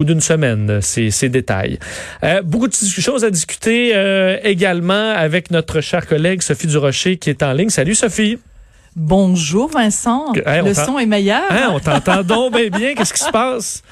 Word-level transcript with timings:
ou 0.00 0.04
d'une 0.04 0.20
semaine, 0.20 0.78
ces, 0.80 1.10
ces 1.10 1.28
détails. 1.28 1.80
Euh, 2.22 2.40
beaucoup 2.42 2.68
de 2.68 2.72
choses 2.72 3.24
à 3.24 3.30
discuter 3.30 3.96
euh, 3.96 4.38
également 4.44 5.10
avec 5.10 5.50
notre 5.50 5.80
chère 5.80 6.06
collègue 6.06 6.40
Sophie 6.40 6.68
Durocher 6.68 7.16
qui 7.16 7.30
est 7.30 7.42
en 7.42 7.52
ligne. 7.52 7.68
Salut 7.68 7.96
Sophie. 7.96 8.38
Bonjour 8.94 9.68
Vincent. 9.68 10.32
le 10.36 10.72
son 10.72 11.00
est 11.00 11.06
meilleur. 11.06 11.42
Hein, 11.50 11.70
on 11.72 11.80
t'entend 11.80 12.22
donc 12.22 12.54
bien 12.54 12.68
bien. 12.68 12.94
Qu'est-ce 12.94 13.12
qui 13.12 13.24
se 13.24 13.30
passe? 13.32 13.82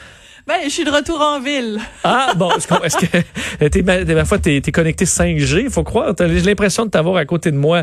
Ben, 0.46 0.61
je 0.62 0.69
suis 0.69 0.85
de 0.85 0.93
retour 0.93 1.21
en 1.21 1.40
ville. 1.40 1.80
Ah, 2.04 2.32
bon, 2.36 2.52
est-ce 2.52 2.68
que, 2.68 3.66
t'es, 3.66 3.82
ma 3.82 4.25
foi, 4.25 4.39
t'es, 4.39 4.59
es 4.59 4.70
connecté 4.70 5.05
5G, 5.05 5.62
il 5.62 5.70
faut 5.70 5.82
croire. 5.82 6.14
J'ai 6.16 6.41
l'impression 6.43 6.84
de 6.87 6.91
t'avoir 6.91 7.16
à 7.16 7.25
côté 7.25 7.50
de 7.50 7.57
moi. 7.57 7.79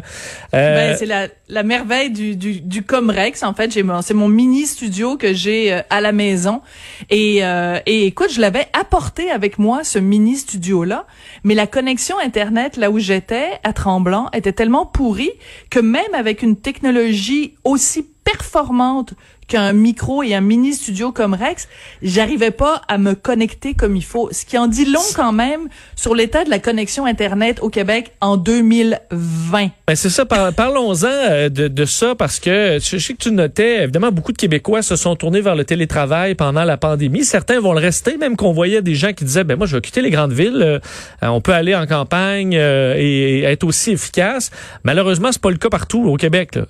Euh... 0.54 0.76
Ben, 0.76 0.96
c'est 0.98 1.06
la, 1.06 1.28
la 1.50 1.64
merveille 1.64 2.10
du, 2.10 2.38
du, 2.38 2.62
du 2.62 2.84
Comrex. 2.84 3.44
En 3.44 3.54
fait, 3.54 3.70
j'ai 3.74 3.84
c'est 4.02 4.14
mon 4.14 4.30
mini 4.30 4.66
studio 4.66 5.18
que 5.18 5.34
j'ai 5.34 5.74
euh, 5.74 5.82
à 5.90 6.00
la 6.00 6.14
maison. 6.14 6.62
Et, 7.10 7.44
euh, 7.44 7.80
et 7.86 8.06
écoute, 8.06 8.32
je 8.32 8.40
l'avais 8.40 8.68
apporté 8.72 9.30
avec 9.30 9.60
moi, 9.60 9.84
ce 9.84 10.00
mini 10.00 10.38
studio-là. 10.38 11.06
Mais 11.44 11.56
la 11.56 11.68
connexion 11.68 12.16
Internet, 12.18 12.78
là 12.78 12.92
où 12.92 12.98
j'étais, 12.98 13.60
à 13.66 13.74
Tremblant, 13.74 14.30
était 14.32 14.54
tellement 14.54 14.86
pourrie 14.86 15.34
que 15.70 15.80
même 15.80 16.14
avec 16.14 16.42
une 16.42 16.56
technologie 16.56 17.56
aussi 17.66 18.08
performante 18.24 19.16
qu'un 19.48 19.74
micro 19.74 20.24
et 20.24 20.34
un 20.34 20.42
mini 20.42 20.74
studio 20.74 21.12
comme 21.12 21.34
Rex, 21.34 21.68
j'arrivais 22.02 22.52
pas 22.52 22.82
à 22.88 22.98
me 22.98 23.14
connecter 23.14 23.74
comme 23.74 23.96
il 23.96 24.04
faut. 24.04 24.30
Ce 24.32 24.46
qui 24.46 24.58
en 24.58 24.68
dit 24.68 24.86
long 24.86 25.02
quand 25.16 25.34
même 25.34 25.68
sur 25.96 26.16
l'état 26.16 26.44
de 26.44 26.50
la 26.50 26.60
connexion 26.60 27.06
Internet 27.06 27.60
au 27.62 27.70
Québec 27.70 28.14
en 28.22 28.38
2020. 28.38 29.70
Ben 29.88 29.96
c'est 29.96 30.10
ça, 30.10 30.26
parlons-en 30.26 31.06
euh, 31.06 31.50
de, 31.50 31.86
ça 31.86 32.16
parce 32.16 32.40
que 32.40 32.80
je 32.82 32.98
sais 32.98 33.14
que 33.14 33.24
tu 33.24 33.32
notais, 33.32 33.84
évidemment, 33.84 34.12
beaucoup 34.12 34.32
de 34.32 34.38
Québécois 34.38 34.82
se 34.82 34.96
sont 34.96 35.16
tournés 35.16 35.42
vers 35.42 35.56
le 35.56 35.66
télétravail 35.66 36.36
pendant 36.36 36.64
la 36.64 36.78
pandémie. 36.78 37.24
Certains 37.24 37.60
vont 37.60 37.74
le 37.74 37.80
rester, 37.80 38.18
même 38.18 38.36
qu'on 38.36 38.54
voyait 38.54 38.82
des 38.82 38.96
gens 38.96 39.14
qui 39.14 39.26
disaient, 39.26 39.44
ben 39.44 39.58
moi, 39.58 39.68
je 39.68 39.76
vais 39.76 39.82
quitter 39.82 40.02
les 40.02 40.10
grandes 40.10 40.34
villes, 40.34 40.62
euh, 40.62 40.80
on 41.22 41.42
peut 41.42 41.54
aller 41.54 41.76
en 41.76 41.86
campagne 41.86 42.56
euh, 42.56 42.96
et, 42.98 43.40
et, 43.40 43.44
être 43.44 43.64
aussi 43.64 43.92
efficace. 43.92 44.52
Malheureusement, 44.84 45.32
c'est 45.32 45.42
pas 45.42 45.52
le 45.52 45.58
cas 45.58 45.70
partout 45.70 46.04
au 46.06 46.16
Québec. 46.18 46.56
Là. 46.56 46.66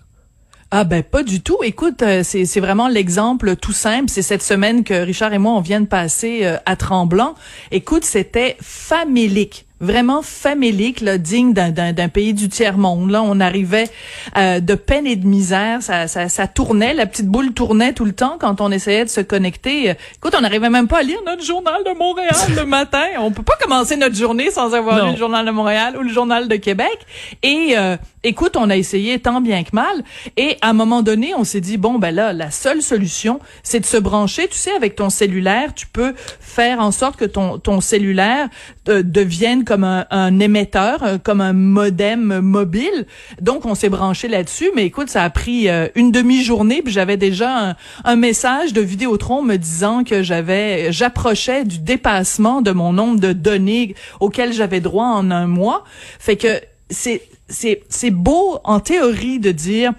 Ah 0.75 0.85
ben 0.85 1.03
pas 1.03 1.21
du 1.21 1.39
tout. 1.39 1.59
Écoute, 1.61 2.01
euh, 2.01 2.23
c'est 2.23 2.59
vraiment 2.59 2.87
l'exemple 2.87 3.55
tout 3.55 3.73
simple. 3.73 4.09
C'est 4.09 4.23
cette 4.23 4.41
semaine 4.41 4.83
que 4.83 4.95
Richard 4.95 5.31
et 5.31 5.37
moi 5.37 5.51
on 5.51 5.61
vient 5.61 5.81
de 5.81 5.85
passer 5.85 6.39
euh, 6.45 6.57
à 6.65 6.75
Tremblant. 6.75 7.35
Écoute, 7.69 8.03
c'était 8.03 8.57
famélique 8.59 9.67
vraiment 9.83 10.21
famélique, 10.21 11.01
là, 11.01 11.17
digne 11.17 11.53
d'un 11.53 12.09
pays 12.09 12.33
du 12.33 12.49
tiers-monde. 12.49 13.11
Là, 13.11 13.21
on 13.23 13.39
arrivait 13.39 13.89
euh, 14.37 14.59
de 14.59 14.75
peine 14.75 15.05
et 15.05 15.15
de 15.15 15.27
misère. 15.27 15.81
Ça, 15.81 16.07
ça, 16.07 16.29
ça, 16.29 16.47
tournait, 16.47 16.93
la 16.93 17.05
petite 17.05 17.27
boule 17.27 17.53
tournait 17.53 17.93
tout 17.93 18.05
le 18.05 18.13
temps 18.13 18.37
quand 18.39 18.61
on 18.61 18.71
essayait 18.71 19.05
de 19.05 19.09
se 19.09 19.21
connecter. 19.21 19.93
Écoute, 20.15 20.33
on 20.37 20.41
n'arrivait 20.41 20.69
même 20.69 20.87
pas 20.87 20.99
à 20.99 21.03
lire 21.03 21.19
notre 21.25 21.43
journal 21.43 21.83
de 21.85 21.97
Montréal 21.97 22.35
le 22.55 22.65
matin. 22.73 23.03
On 23.19 23.31
peut 23.31 23.43
pas 23.43 23.57
commencer 23.61 23.95
notre 23.95 24.15
journée 24.15 24.51
sans 24.51 24.73
avoir 24.73 25.05
lu 25.05 25.11
le 25.11 25.17
journal 25.17 25.45
de 25.45 25.51
Montréal 25.51 25.95
ou 25.97 26.03
le 26.03 26.09
journal 26.09 26.47
de 26.47 26.55
Québec. 26.55 26.97
Et 27.41 27.75
euh, 27.77 27.97
écoute, 28.23 28.55
on 28.55 28.69
a 28.69 28.77
essayé 28.77 29.19
tant 29.19 29.41
bien 29.41 29.63
que 29.63 29.71
mal. 29.73 30.03
Et 30.37 30.57
à 30.61 30.69
un 30.69 30.73
moment 30.73 31.01
donné, 31.01 31.33
on 31.35 31.43
s'est 31.43 31.61
dit 31.61 31.77
bon 31.77 31.99
ben 31.99 32.13
là, 32.13 32.33
la 32.33 32.51
seule 32.51 32.81
solution, 32.81 33.39
c'est 33.63 33.79
de 33.79 33.85
se 33.85 33.97
brancher. 33.97 34.47
Tu 34.47 34.57
sais, 34.57 34.71
avec 34.71 34.95
ton 34.95 35.09
cellulaire, 35.09 35.73
tu 35.73 35.87
peux 35.87 36.13
faire 36.39 36.79
en 36.79 36.91
sorte 36.91 37.17
que 37.17 37.25
ton 37.25 37.57
ton 37.57 37.81
cellulaire 37.81 38.47
euh, 38.89 39.03
devienne 39.03 39.65
comme 39.65 39.72
un, 39.81 40.39
émetteur, 40.39 41.03
euh, 41.03 41.17
comme 41.17 41.41
un 41.41 41.53
modem 41.53 42.39
mobile. 42.41 43.07
Donc, 43.41 43.65
on 43.65 43.73
s'est 43.73 43.89
branché 43.89 44.27
là-dessus. 44.27 44.69
Mais 44.75 44.85
écoute, 44.85 45.09
ça 45.09 45.23
a 45.23 45.29
pris 45.31 45.69
euh, 45.69 45.87
une 45.95 46.11
demi-journée, 46.11 46.81
puis 46.83 46.93
j'avais 46.93 47.17
déjà 47.17 47.75
un, 48.03 48.15
message 48.15 48.73
de 48.73 48.81
Vidéotron 48.81 49.41
me 49.41 49.55
disant 49.55 50.03
que 50.03 50.21
j'avais, 50.21 50.91
j'approchais 50.91 51.65
du 51.65 51.79
dépassement 51.79 52.61
de 52.61 52.71
mon 52.71 52.93
nombre 52.93 53.19
de 53.19 53.33
données 53.33 53.95
auxquelles 54.19 54.53
j'avais 54.53 54.81
droit 54.81 55.07
en 55.07 55.31
un 55.31 55.47
mois. 55.47 55.83
Fait 56.19 56.35
que 56.35 56.61
c'est 56.89 57.23
c'est 57.49 57.83
c'est 57.89 58.11
beau 58.11 58.59
en 58.63 58.79
théorie 58.79 59.39
de 59.39 59.51
dire 59.51 59.93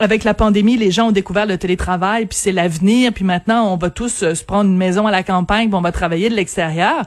avec 0.00 0.22
la 0.24 0.34
pandémie, 0.34 0.76
les 0.76 0.90
gens 0.90 1.08
ont 1.08 1.12
découvert 1.12 1.46
le 1.46 1.58
télétravail, 1.58 2.26
puis 2.26 2.38
c'est 2.38 2.52
l'avenir, 2.52 3.12
puis 3.12 3.24
maintenant 3.24 3.72
on 3.72 3.76
va 3.76 3.90
tous 3.90 4.22
euh, 4.22 4.34
se 4.34 4.44
prendre 4.44 4.70
une 4.70 4.76
maison 4.76 5.06
à 5.06 5.10
la 5.10 5.22
campagne, 5.22 5.68
puis 5.68 5.74
on 5.74 5.80
va 5.80 5.92
travailler 5.92 6.28
de 6.28 6.34
l'extérieur. 6.34 7.02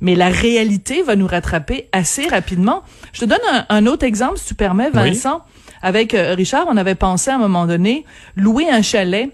Mais 0.00 0.14
la 0.14 0.28
réalité 0.28 1.02
va 1.02 1.16
nous 1.16 1.26
rattraper 1.26 1.88
assez 1.92 2.28
rapidement. 2.28 2.82
Je 3.12 3.20
te 3.20 3.24
donne 3.24 3.38
un, 3.68 3.86
autre 3.86 4.04
exemple, 4.04 4.38
si 4.38 4.48
tu 4.48 4.54
permets, 4.54 4.90
Vincent. 4.90 5.42
Avec 5.82 6.14
euh, 6.14 6.34
Richard, 6.34 6.66
on 6.68 6.76
avait 6.76 6.94
pensé 6.94 7.30
à 7.30 7.36
un 7.36 7.38
moment 7.38 7.66
donné 7.66 8.04
louer 8.34 8.68
un 8.68 8.82
chalet 8.82 9.30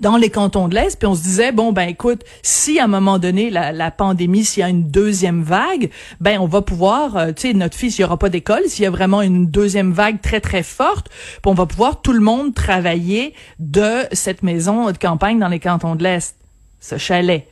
dans 0.00 0.16
les 0.16 0.30
cantons 0.30 0.68
de 0.68 0.74
l'Est, 0.74 0.98
puis 0.98 1.06
on 1.06 1.14
se 1.14 1.22
disait 1.22 1.52
bon 1.52 1.72
ben 1.72 1.88
écoute, 1.88 2.22
si 2.42 2.78
à 2.78 2.84
un 2.84 2.88
moment 2.88 3.18
donné 3.18 3.50
la, 3.50 3.72
la 3.72 3.90
pandémie, 3.90 4.44
s'il 4.44 4.60
y 4.60 4.64
a 4.64 4.68
une 4.68 4.88
deuxième 4.88 5.42
vague, 5.42 5.90
ben 6.20 6.38
on 6.40 6.46
va 6.46 6.62
pouvoir, 6.62 7.16
euh, 7.16 7.32
tu 7.32 7.48
sais, 7.48 7.54
notre 7.54 7.76
fils, 7.76 7.98
il 7.98 8.02
y 8.02 8.04
aura 8.04 8.18
pas 8.18 8.28
d'école, 8.28 8.64
s'il 8.66 8.82
y 8.82 8.86
a 8.86 8.90
vraiment 8.90 9.22
une 9.22 9.46
deuxième 9.46 9.92
vague 9.92 10.20
très 10.20 10.40
très 10.40 10.62
forte, 10.62 11.08
puis 11.08 11.40
on 11.44 11.54
va 11.54 11.66
pouvoir 11.66 12.02
tout 12.02 12.12
le 12.12 12.20
monde 12.20 12.54
travailler 12.54 13.34
de 13.58 14.04
cette 14.12 14.42
maison 14.42 14.90
de 14.90 14.98
campagne 14.98 15.38
dans 15.38 15.48
les 15.48 15.60
cantons 15.60 15.94
de 15.94 16.02
l'Est, 16.02 16.36
ce 16.80 16.98
chalet. 16.98 17.46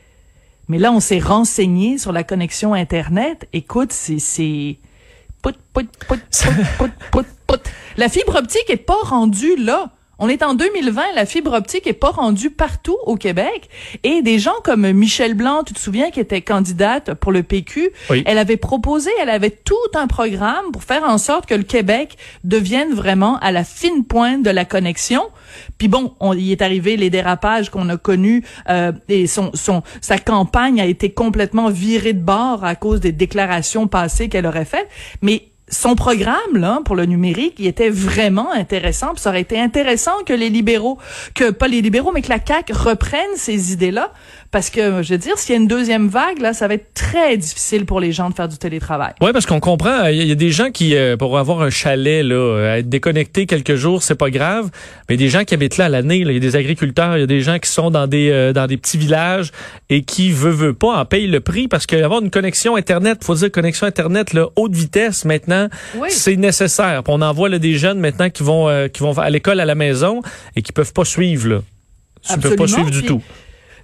Mais 0.67 0.79
là, 0.79 0.91
on 0.91 0.99
s'est 0.99 1.19
renseigné 1.19 1.97
sur 1.97 2.11
la 2.11 2.23
connexion 2.23 2.73
internet. 2.73 3.47
Écoute, 3.53 3.93
c'est 3.93 4.19
c'est 4.19 4.79
put, 5.43 5.53
put, 5.73 5.87
put, 6.07 6.19
put, 7.11 7.25
put. 7.47 7.59
La 7.97 8.09
fibre 8.09 8.35
optique 8.35 8.69
est 8.69 8.77
pas 8.77 8.97
rendue 9.03 9.55
là. 9.57 9.94
On 10.19 10.29
est 10.29 10.43
en 10.43 10.53
2020, 10.53 11.01
la 11.15 11.25
fibre 11.25 11.53
optique 11.53 11.87
est 11.87 11.93
pas 11.93 12.11
rendue 12.11 12.49
partout 12.49 12.97
au 13.05 13.15
Québec. 13.15 13.69
Et 14.03 14.21
des 14.21 14.39
gens 14.39 14.55
comme 14.63 14.89
Michel 14.91 15.33
Blanc, 15.33 15.63
tu 15.63 15.73
te 15.73 15.79
souviens, 15.79 16.11
qui 16.11 16.19
était 16.19 16.41
candidate 16.41 17.13
pour 17.15 17.31
le 17.31 17.43
PQ, 17.43 17.91
elle 18.25 18.37
avait 18.37 18.57
proposé, 18.57 19.09
elle 19.21 19.29
avait 19.29 19.49
tout 19.51 19.75
un 19.93 20.07
programme 20.07 20.71
pour 20.71 20.83
faire 20.83 21.03
en 21.03 21.17
sorte 21.17 21.45
que 21.45 21.55
le 21.55 21.63
Québec 21.63 22.17
devienne 22.43 22.93
vraiment 22.93 23.37
à 23.39 23.51
la 23.51 23.63
fine 23.63 24.05
pointe 24.05 24.43
de 24.43 24.49
la 24.49 24.65
connexion. 24.65 25.23
Puis 25.77 25.87
bon, 25.87 26.13
on 26.19 26.33
y 26.33 26.51
est 26.51 26.61
arrivé 26.61 26.97
les 26.97 27.09
dérapages 27.09 27.69
qu'on 27.69 27.89
a 27.89 27.97
connus 27.97 28.43
euh, 28.69 28.91
et 29.09 29.27
son, 29.27 29.51
son 29.53 29.83
sa 30.01 30.17
campagne 30.17 30.81
a 30.81 30.85
été 30.85 31.11
complètement 31.11 31.69
virée 31.69 32.13
de 32.13 32.21
bord 32.21 32.63
à 32.63 32.75
cause 32.75 32.99
des 32.99 33.11
déclarations 33.11 33.87
passées 33.87 34.29
qu'elle 34.29 34.45
aurait 34.45 34.65
faites, 34.65 34.87
mais 35.21 35.49
son 35.67 35.95
programme 35.95 36.55
là 36.55 36.79
pour 36.85 36.95
le 36.95 37.05
numérique, 37.05 37.55
il 37.59 37.67
était 37.67 37.89
vraiment 37.89 38.51
intéressant. 38.51 39.13
Puis 39.13 39.21
ça 39.21 39.29
aurait 39.29 39.41
été 39.41 39.59
intéressant 39.59 40.23
que 40.25 40.33
les 40.33 40.49
libéraux, 40.49 40.97
que 41.33 41.49
pas 41.49 41.67
les 41.67 41.81
libéraux, 41.81 42.11
mais 42.13 42.21
que 42.21 42.29
la 42.29 42.39
CAQ 42.45 42.73
reprenne 42.73 43.35
ces 43.35 43.73
idées-là, 43.73 44.11
parce 44.55 44.69
que 44.69 45.03
je 45.03 45.11
veux 45.11 45.17
dire, 45.17 45.37
s'il 45.37 45.53
y 45.53 45.57
a 45.57 45.59
une 45.59 45.67
deuxième 45.67 46.07
vague 46.07 46.39
là, 46.39 46.53
ça 46.53 46.69
va 46.69 46.75
être 46.75 46.93
très 46.93 47.35
difficile 47.35 47.85
pour 47.85 47.99
les 47.99 48.13
gens 48.13 48.29
de 48.29 48.35
faire 48.35 48.47
du 48.47 48.57
télétravail. 48.57 49.11
Ouais, 49.19 49.33
parce 49.33 49.45
qu'on 49.45 49.59
comprend, 49.59 50.05
il 50.05 50.23
y, 50.23 50.31
a 50.31 50.35
des 50.35 50.49
gens 50.49 50.71
qui 50.71 50.95
euh, 50.95 51.17
pour 51.17 51.37
avoir 51.37 51.61
un 51.61 51.69
chalet 51.69 52.23
là, 52.23 52.35
euh, 52.35 52.75
être 52.77 52.87
déconnecté 52.87 53.47
quelques 53.47 53.75
jours, 53.75 54.01
c'est 54.01 54.15
pas 54.15 54.29
grave, 54.29 54.69
mais 55.09 55.17
des 55.17 55.27
gens 55.27 55.43
qui 55.43 55.55
habitent 55.55 55.75
là 55.75 55.85
à 55.85 55.89
l'année, 55.89 56.19
il 56.19 56.31
y 56.31 56.37
a 56.37 56.39
des 56.39 56.55
agriculteurs, 56.55 57.17
il 57.17 57.19
y 57.19 57.23
a 57.23 57.27
des 57.27 57.41
gens 57.41 57.59
qui 57.59 57.69
sont 57.69 57.91
dans 57.91 58.07
des 58.07 58.29
euh, 58.29 58.53
dans 58.53 58.65
des 58.65 58.77
petits 58.77 58.97
villages 58.97 59.51
et 59.89 60.03
qui 60.03 60.31
veut 60.31 60.51
veut 60.51 60.73
pas 60.73 61.01
en 61.01 61.03
payer 61.03 61.27
le 61.27 61.41
prix 61.41 61.67
parce 61.67 61.85
qu'avoir 61.85 62.21
une 62.21 62.29
connexion 62.29 62.77
internet, 62.77 63.25
faut 63.25 63.35
dire 63.35 63.51
connexion 63.51 63.87
internet 63.87 64.31
là, 64.31 64.47
haute 64.55 64.73
vitesse 64.73 65.25
maintenant 65.25 65.67
c'est 66.07 66.37
nécessaire. 66.37 67.03
on 67.09 67.21
en 67.21 67.33
voit 67.33 67.49
des 67.49 67.73
jeunes 67.73 67.99
maintenant 67.99 68.29
qui 68.29 68.43
vont 68.43 68.69
euh, 68.69 68.87
qui 68.87 69.01
vont 69.01 69.17
à 69.17 69.29
l'école 69.29 69.59
à 69.59 69.65
la 69.65 69.75
maison 69.75 70.21
et 70.55 70.61
qui 70.61 70.71
peuvent 70.71 70.93
pas 70.93 71.03
suivre 71.03 71.49
là. 71.49 71.59
Ils 72.29 72.39
peuvent 72.39 72.55
pas 72.55 72.67
suivre 72.67 72.89
du 72.89 73.03
tout. 73.03 73.21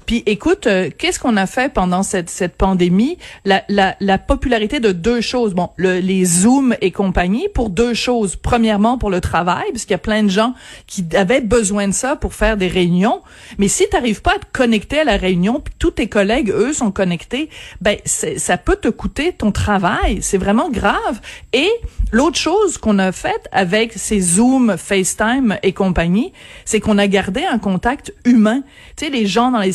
Puis 0.06 0.23
écoute, 0.25 0.67
euh, 0.67 0.89
qu'est-ce 0.97 1.19
qu'on 1.19 1.38
a 1.38 1.45
fait 1.45 1.73
pendant 1.73 2.03
cette, 2.03 2.29
cette 2.29 2.56
pandémie? 2.56 3.17
La, 3.45 3.63
la, 3.69 3.95
la 4.00 4.17
popularité 4.17 4.79
de 4.79 4.91
deux 4.91 5.22
choses. 5.22 5.53
Bon, 5.53 5.69
le, 5.78 6.00
les 6.00 6.25
Zooms 6.25 6.75
et 6.81 6.91
compagnie 6.91 7.47
pour 7.53 7.69
deux 7.69 7.94
choses. 7.94 8.35
Premièrement, 8.35 8.97
pour 8.97 9.09
le 9.09 9.22
travail, 9.22 9.66
parce 9.72 9.84
qu'il 9.84 9.91
y 9.91 9.95
a 9.95 10.00
plein 10.00 10.23
de 10.23 10.29
gens 10.29 10.53
qui 10.88 11.06
avaient 11.16 11.41
besoin 11.41 11.88
de 11.88 11.94
ça 11.94 12.16
pour 12.16 12.34
faire 12.34 12.57
des 12.57 12.67
réunions. 12.67 13.22
Mais 13.57 13.67
si 13.67 13.85
tu 13.90 13.95
n'arrives 13.95 14.22
pas 14.22 14.35
à 14.35 14.40
te 14.40 14.45
connecter 14.51 15.00
à 15.00 15.03
la 15.03 15.17
réunion, 15.17 15.59
puis 15.59 15.73
tous 15.79 15.91
tes 15.91 16.07
collègues, 16.07 16.50
eux, 16.50 16.73
sont 16.73 16.91
connectés, 16.91 17.50
ben 17.79 17.97
ça 18.05 18.58
peut 18.58 18.76
te 18.76 18.87
coûter 18.90 19.34
ton 19.34 19.52
travail. 19.52 20.20
C'est 20.22 20.37
vraiment 20.37 20.70
grave. 20.70 21.22
Et 21.53 21.70
l'autre 22.11 22.37
chose 22.37 22.78
qu'on 22.78 22.99
a 22.99 23.11
faite 23.11 23.47
avec 23.52 23.93
ces 23.93 24.20
Zooms, 24.20 24.76
FaceTime 24.78 25.58
et 25.64 25.73
compagnie, 25.73 26.34
c'est 26.66 26.79
qu'on 26.79 26.97
a 26.97 27.08
gardé 27.08 27.43
un 27.43 27.59
contact 27.59 28.14
humain. 28.26 28.61
Tu 28.97 29.05
sais, 29.05 29.11
les 29.11 29.26
gens 29.26 29.52
dans 29.52 29.59
les 29.59 29.72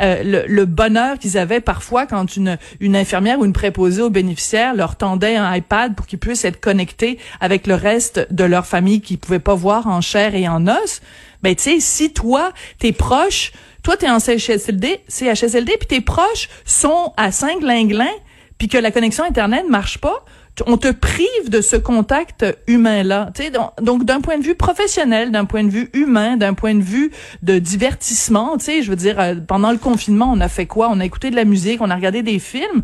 Euh, 0.00 0.44
le, 0.48 0.64
bonheur 0.64 1.18
qu'ils 1.18 1.38
avaient 1.38 1.60
parfois 1.60 2.06
quand 2.06 2.36
une, 2.36 2.58
infirmière 2.94 3.38
ou 3.38 3.44
une 3.44 3.52
préposée 3.52 4.02
aux 4.02 4.10
bénéficiaires 4.10 4.74
leur 4.74 4.96
tendait 4.96 5.36
un 5.36 5.54
iPad 5.54 5.94
pour 5.94 6.06
qu'ils 6.06 6.18
puissent 6.18 6.44
être 6.44 6.60
connectés 6.60 7.18
avec 7.40 7.66
le 7.66 7.74
reste 7.74 8.26
de 8.30 8.44
leur 8.44 8.66
famille 8.66 9.00
qu'ils 9.00 9.18
pouvaient 9.18 9.38
pas 9.38 9.54
voir 9.54 9.86
en 9.86 10.00
chair 10.00 10.34
et 10.34 10.48
en 10.48 10.66
os. 10.66 11.00
Ben, 11.42 11.54
tu 11.54 11.62
sais, 11.62 11.80
si 11.80 12.12
toi, 12.12 12.52
tes 12.78 12.92
proches, 12.92 13.52
toi, 13.82 13.96
t'es 13.96 14.08
en 14.08 14.20
CHSLD, 14.20 15.00
puis 15.08 15.88
tes 15.88 16.00
proches 16.00 16.48
sont 16.64 17.12
à 17.16 17.32
Saint-Glinglin, 17.32 18.12
puis 18.58 18.68
que 18.68 18.78
la 18.78 18.92
connexion 18.92 19.24
Internet 19.24 19.64
marche 19.68 19.98
pas, 19.98 20.24
on 20.66 20.76
te 20.76 20.90
prive 20.90 21.48
de 21.48 21.60
ce 21.60 21.76
contact 21.76 22.44
humain-là. 22.66 23.30
Donc, 23.52 23.70
donc 23.80 24.04
d'un 24.04 24.20
point 24.20 24.38
de 24.38 24.44
vue 24.44 24.54
professionnel, 24.54 25.30
d'un 25.30 25.44
point 25.44 25.64
de 25.64 25.70
vue 25.70 25.88
humain, 25.94 26.36
d'un 26.36 26.54
point 26.54 26.74
de 26.74 26.82
vue 26.82 27.10
de 27.42 27.58
divertissement, 27.58 28.56
je 28.58 28.88
veux 28.88 28.96
dire, 28.96 29.18
euh, 29.18 29.34
pendant 29.46 29.72
le 29.72 29.78
confinement, 29.78 30.30
on 30.32 30.40
a 30.40 30.48
fait 30.48 30.66
quoi? 30.66 30.88
On 30.90 31.00
a 31.00 31.04
écouté 31.04 31.30
de 31.30 31.36
la 31.36 31.44
musique, 31.44 31.80
on 31.80 31.90
a 31.90 31.94
regardé 31.94 32.22
des 32.22 32.38
films 32.38 32.82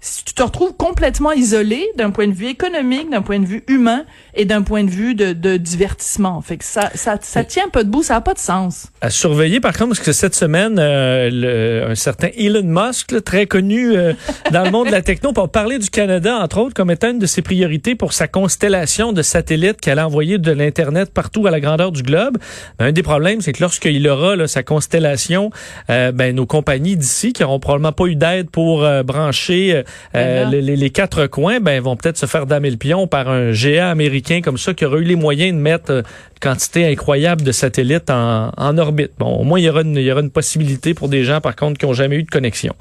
si 0.00 0.24
tu 0.24 0.32
te 0.32 0.42
retrouves 0.42 0.74
complètement 0.76 1.32
isolé 1.32 1.90
d'un 1.96 2.10
point 2.10 2.28
de 2.28 2.32
vue 2.32 2.46
économique, 2.46 3.10
d'un 3.10 3.22
point 3.22 3.40
de 3.40 3.46
vue 3.46 3.64
humain 3.66 4.04
et 4.34 4.44
d'un 4.44 4.62
point 4.62 4.84
de 4.84 4.90
vue 4.90 5.16
de, 5.16 5.32
de, 5.32 5.56
divertissement. 5.56 6.40
Fait 6.40 6.56
que 6.56 6.64
ça, 6.64 6.90
ça, 6.94 7.18
ça 7.20 7.42
tient 7.42 7.68
pas 7.68 7.82
debout, 7.82 8.04
ça 8.04 8.14
a 8.14 8.20
pas 8.20 8.34
de 8.34 8.38
sens. 8.38 8.86
À 9.00 9.10
surveiller, 9.10 9.58
par 9.58 9.72
contre, 9.72 9.88
parce 9.88 10.00
que 10.00 10.12
cette 10.12 10.36
semaine, 10.36 10.78
euh, 10.78 11.30
le, 11.32 11.90
un 11.90 11.96
certain 11.96 12.28
Elon 12.38 12.62
Musk, 12.62 13.24
très 13.24 13.46
connu 13.46 13.96
euh, 13.96 14.12
dans 14.52 14.62
le 14.62 14.70
monde 14.70 14.86
de 14.86 14.92
la 14.92 15.02
techno, 15.02 15.32
pour 15.32 15.48
parler 15.50 15.80
du 15.80 15.90
Canada, 15.90 16.38
entre 16.38 16.58
autres, 16.58 16.74
comme 16.74 16.92
étant 16.92 17.10
une 17.10 17.18
de 17.18 17.26
ses 17.26 17.42
priorités 17.42 17.96
pour 17.96 18.12
sa 18.12 18.28
constellation 18.28 19.12
de 19.12 19.22
satellites 19.22 19.80
qu'elle 19.80 19.98
a 19.98 20.06
envoyé 20.06 20.38
de 20.38 20.52
l'Internet 20.52 21.12
partout 21.12 21.44
à 21.48 21.50
la 21.50 21.58
grandeur 21.58 21.90
du 21.90 22.04
globe. 22.04 22.38
Un 22.78 22.92
des 22.92 23.02
problèmes, 23.02 23.40
c'est 23.40 23.52
que 23.52 23.62
lorsqu'il 23.62 24.06
aura 24.08 24.36
là, 24.36 24.46
sa 24.46 24.62
constellation, 24.62 25.50
euh, 25.90 26.12
ben, 26.12 26.36
nos 26.36 26.46
compagnies 26.46 26.96
d'ici, 26.96 27.32
qui 27.32 27.42
auront 27.42 27.58
probablement 27.58 27.92
pas 27.92 28.06
eu 28.06 28.14
d'aide 28.14 28.48
pour 28.50 28.86
brancher 29.04 29.82
euh, 30.14 30.44
les, 30.46 30.76
les, 30.76 30.90
quatre 30.90 31.26
coins 31.26 31.60
ben, 31.60 31.80
vont 31.80 31.96
peut-être 31.96 32.16
se 32.16 32.26
faire 32.26 32.46
damer 32.46 32.70
le 32.70 32.76
pion 32.76 33.06
par 33.06 33.28
un 33.28 33.52
géant 33.52 33.90
américain 33.90 34.40
comme 34.42 34.58
ça 34.58 34.74
qui 34.74 34.84
aura 34.84 34.98
eu 34.98 35.04
les 35.04 35.16
moyens 35.16 35.52
de 35.56 35.60
mettre 35.60 35.92
euh, 35.92 35.98
une 36.00 36.40
quantité 36.40 36.86
incroyable 36.86 37.42
de 37.42 37.52
satellites 37.52 38.10
en, 38.10 38.52
en 38.56 38.78
orbite. 38.78 39.12
Bon, 39.18 39.36
au 39.36 39.44
moins, 39.44 39.58
il 39.58 39.64
y, 39.64 39.68
aura 39.68 39.82
une, 39.82 39.96
il 39.96 40.02
y 40.02 40.12
aura 40.12 40.20
une 40.20 40.30
possibilité 40.30 40.94
pour 40.94 41.08
des 41.08 41.24
gens, 41.24 41.40
par 41.40 41.56
contre, 41.56 41.78
qui 41.78 41.86
n'ont 41.86 41.92
jamais 41.92 42.16
eu 42.16 42.22
de 42.22 42.30
connexion. 42.30 42.74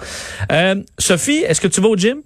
Euh, 0.52 0.76
Sophie, 0.98 1.44
est-ce 1.48 1.62
que 1.62 1.68
tu 1.68 1.82
vas 1.82 1.90
au 1.90 1.96
gym? 1.96 2.22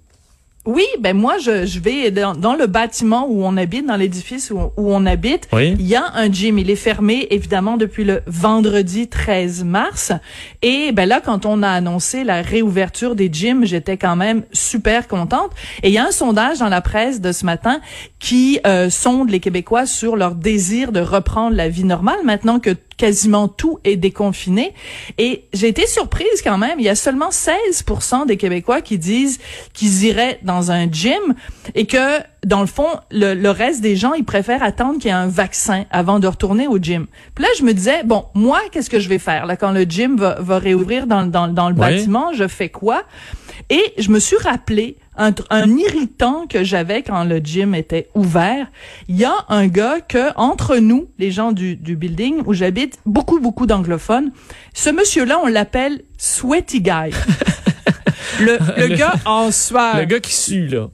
Oui, 0.64 0.86
ben 1.00 1.16
moi 1.16 1.38
je, 1.38 1.66
je 1.66 1.80
vais 1.80 2.12
dans, 2.12 2.34
dans, 2.36 2.54
le 2.54 2.68
bâtiment 2.68 3.26
où 3.28 3.44
on 3.44 3.56
habite, 3.56 3.84
dans 3.84 3.96
l'édifice 3.96 4.52
où, 4.52 4.60
où, 4.60 4.92
on 4.94 5.06
habite. 5.06 5.48
Il 5.52 5.82
y 5.82 5.96
a 5.96 6.04
un 6.14 6.30
gym. 6.30 6.56
Il 6.56 6.70
est 6.70 6.76
fermé 6.76 7.26
évidemment 7.30 7.76
depuis 7.76 8.04
le 8.04 8.22
vendredi 8.28 9.08
13 9.08 9.64
mars. 9.64 10.12
Et 10.62 10.92
ben 10.92 11.08
là, 11.08 11.20
quand 11.20 11.46
on 11.46 11.64
a 11.64 11.68
annoncé 11.68 12.22
la 12.22 12.42
réouverture 12.42 13.16
des 13.16 13.28
gyms, 13.32 13.64
j'étais 13.64 13.96
quand 13.96 14.14
même 14.14 14.44
super 14.52 15.08
contente. 15.08 15.50
Et 15.82 15.88
il 15.88 15.94
y 15.94 15.98
a 15.98 16.06
un 16.06 16.12
sondage 16.12 16.60
dans 16.60 16.68
la 16.68 16.80
presse 16.80 17.20
de 17.20 17.32
ce 17.32 17.44
matin 17.44 17.80
qui 18.20 18.60
euh, 18.64 18.88
sonde 18.88 19.30
les 19.30 19.40
Québécois 19.40 19.86
sur 19.86 20.14
leur 20.14 20.36
désir 20.36 20.92
de 20.92 21.00
reprendre 21.00 21.56
la 21.56 21.68
vie 21.68 21.82
normale 21.82 22.20
maintenant 22.22 22.60
que 22.60 22.70
quasiment 23.02 23.48
tout 23.48 23.80
est 23.82 23.96
déconfiné. 23.96 24.74
Et 25.18 25.48
j'ai 25.52 25.66
été 25.66 25.88
surprise 25.88 26.40
quand 26.44 26.56
même. 26.56 26.78
Il 26.78 26.84
y 26.84 26.88
a 26.88 26.94
seulement 26.94 27.30
16% 27.30 28.26
des 28.26 28.36
Québécois 28.36 28.80
qui 28.80 28.96
disent 28.96 29.40
qu'ils 29.72 30.04
iraient 30.04 30.38
dans 30.44 30.70
un 30.70 30.88
gym 30.88 31.34
et 31.74 31.86
que, 31.86 32.20
dans 32.46 32.60
le 32.60 32.68
fond, 32.68 32.86
le, 33.10 33.50
reste 33.50 33.80
des 33.80 33.96
gens, 33.96 34.14
ils 34.14 34.24
préfèrent 34.24 34.62
attendre 34.62 35.00
qu'il 35.00 35.06
y 35.06 35.08
ait 35.08 35.16
un 35.16 35.26
vaccin 35.26 35.84
avant 35.90 36.20
de 36.20 36.28
retourner 36.28 36.68
au 36.68 36.78
gym. 36.78 37.08
Puis 37.34 37.42
là, 37.42 37.50
je 37.58 37.64
me 37.64 37.74
disais, 37.74 38.04
bon, 38.04 38.26
moi, 38.34 38.60
qu'est-ce 38.70 38.88
que 38.88 39.00
je 39.00 39.08
vais 39.08 39.18
faire? 39.18 39.46
Là, 39.46 39.56
quand 39.56 39.72
le 39.72 39.82
gym 39.82 40.16
va, 40.16 40.36
va 40.38 40.60
réouvrir 40.60 41.08
dans, 41.08 41.26
dans, 41.26 41.48
dans 41.48 41.70
le 41.70 41.74
bâtiment, 41.74 42.32
je 42.32 42.46
fais 42.46 42.68
quoi? 42.68 43.02
Et 43.68 43.82
je 43.98 44.10
me 44.10 44.20
suis 44.20 44.36
rappelé 44.36 44.96
un, 45.16 45.32
un 45.50 45.76
irritant 45.76 46.46
que 46.46 46.64
j'avais 46.64 47.02
quand 47.02 47.24
le 47.24 47.38
gym 47.38 47.74
était 47.74 48.08
ouvert. 48.14 48.66
Il 49.08 49.16
y 49.16 49.24
a 49.24 49.34
un 49.48 49.66
gars 49.66 50.00
que, 50.00 50.32
entre 50.36 50.76
nous, 50.76 51.08
les 51.18 51.30
gens 51.30 51.52
du, 51.52 51.76
du 51.76 51.96
building 51.96 52.42
où 52.46 52.54
j'habite, 52.54 52.98
beaucoup, 53.04 53.40
beaucoup 53.40 53.66
d'anglophones, 53.66 54.32
ce 54.74 54.90
monsieur-là, 54.90 55.38
on 55.42 55.48
l'appelle 55.48 56.02
Sweaty 56.18 56.80
Guy. 56.80 57.10
le, 58.40 58.58
le, 58.78 58.96
gars 58.96 59.14
en 59.24 59.50
sueur. 59.50 59.98
Le 59.98 60.04
gars 60.04 60.20
qui 60.20 60.34
sue, 60.34 60.66
là 60.68 60.88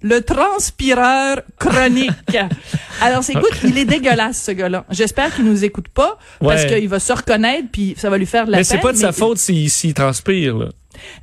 le 0.00 0.20
transpireur 0.20 1.42
chronique. 1.58 2.10
Alors, 3.00 3.22
c'est 3.22 3.32
écoute, 3.32 3.52
il 3.64 3.78
est 3.78 3.84
dégueulasse 3.84 4.42
ce 4.44 4.52
gars-là. 4.52 4.84
J'espère 4.90 5.34
qu'il 5.34 5.44
nous 5.44 5.64
écoute 5.64 5.88
pas 5.88 6.18
parce 6.40 6.66
qu'il 6.66 6.88
va 6.88 7.00
se 7.00 7.12
reconnaître 7.12 7.68
puis 7.72 7.94
ça 7.96 8.10
va 8.10 8.18
lui 8.18 8.26
faire 8.26 8.46
de 8.46 8.52
la 8.52 8.58
mais 8.58 8.64
peine. 8.64 8.76
Mais 8.76 8.80
c'est 8.80 8.86
pas 8.86 8.92
de 8.92 8.98
sa 8.98 9.12
faute 9.12 9.38
s'il 9.38 9.94
transpire. 9.94 10.56
Là. 10.56 10.68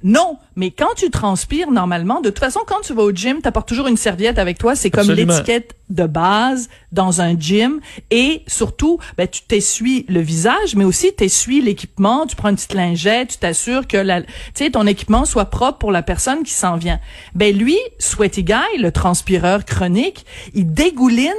Non, 0.04 0.38
mais 0.56 0.72
quand 0.72 0.94
tu 0.96 1.10
transpires 1.10 1.72
normalement, 1.72 2.22
de 2.22 2.30
toute 2.30 2.40
façon, 2.40 2.62
quand 2.66 2.82
tu 2.82 2.94
vas 2.94 3.04
au 3.04 3.12
gym, 3.12 3.42
tu 3.42 3.48
apportes 3.48 3.68
toujours 3.68 3.88
une 3.88 3.98
serviette 3.98 4.40
avec 4.40 4.58
toi. 4.58 4.76
C'est 4.76 4.90
comme 4.90 5.12
l'étiquette 5.12 5.76
de 5.90 6.06
base 6.06 6.70
dans 6.92 7.22
un 7.22 7.38
gym. 7.38 7.80
Et 8.12 8.44
surtout, 8.48 9.00
ben, 9.18 9.28
tu 9.28 9.42
t'essuies 9.44 10.06
le 10.10 10.20
visage, 10.20 10.76
mais 10.76 10.84
aussi 10.84 11.14
t'essuies 11.14 11.62
l'équipement. 11.62 12.26
Tu 12.26 12.36
prends 12.36 12.50
une 12.50 12.56
petite 12.56 12.74
lingette, 12.74 13.30
tu 13.30 13.38
t'assures 13.38 13.88
que 13.88 13.98
la, 13.98 14.22
ton 14.72 14.88
équipement 14.88 15.26
soit 15.26 15.46
propre 15.46 15.78
pour 15.78 15.92
la 15.92 16.02
personne 16.02 16.44
qui 16.44 16.54
s'en 16.54 16.78
vient. 16.78 17.00
Ben 17.36 17.56
lui, 17.56 17.78
Sweaty 18.00 18.44
Guy, 18.44 18.80
le 18.80 18.92
transpireur 18.92 19.66
chronique, 19.66 20.26
il 20.54 20.72
dégouline, 20.74 21.30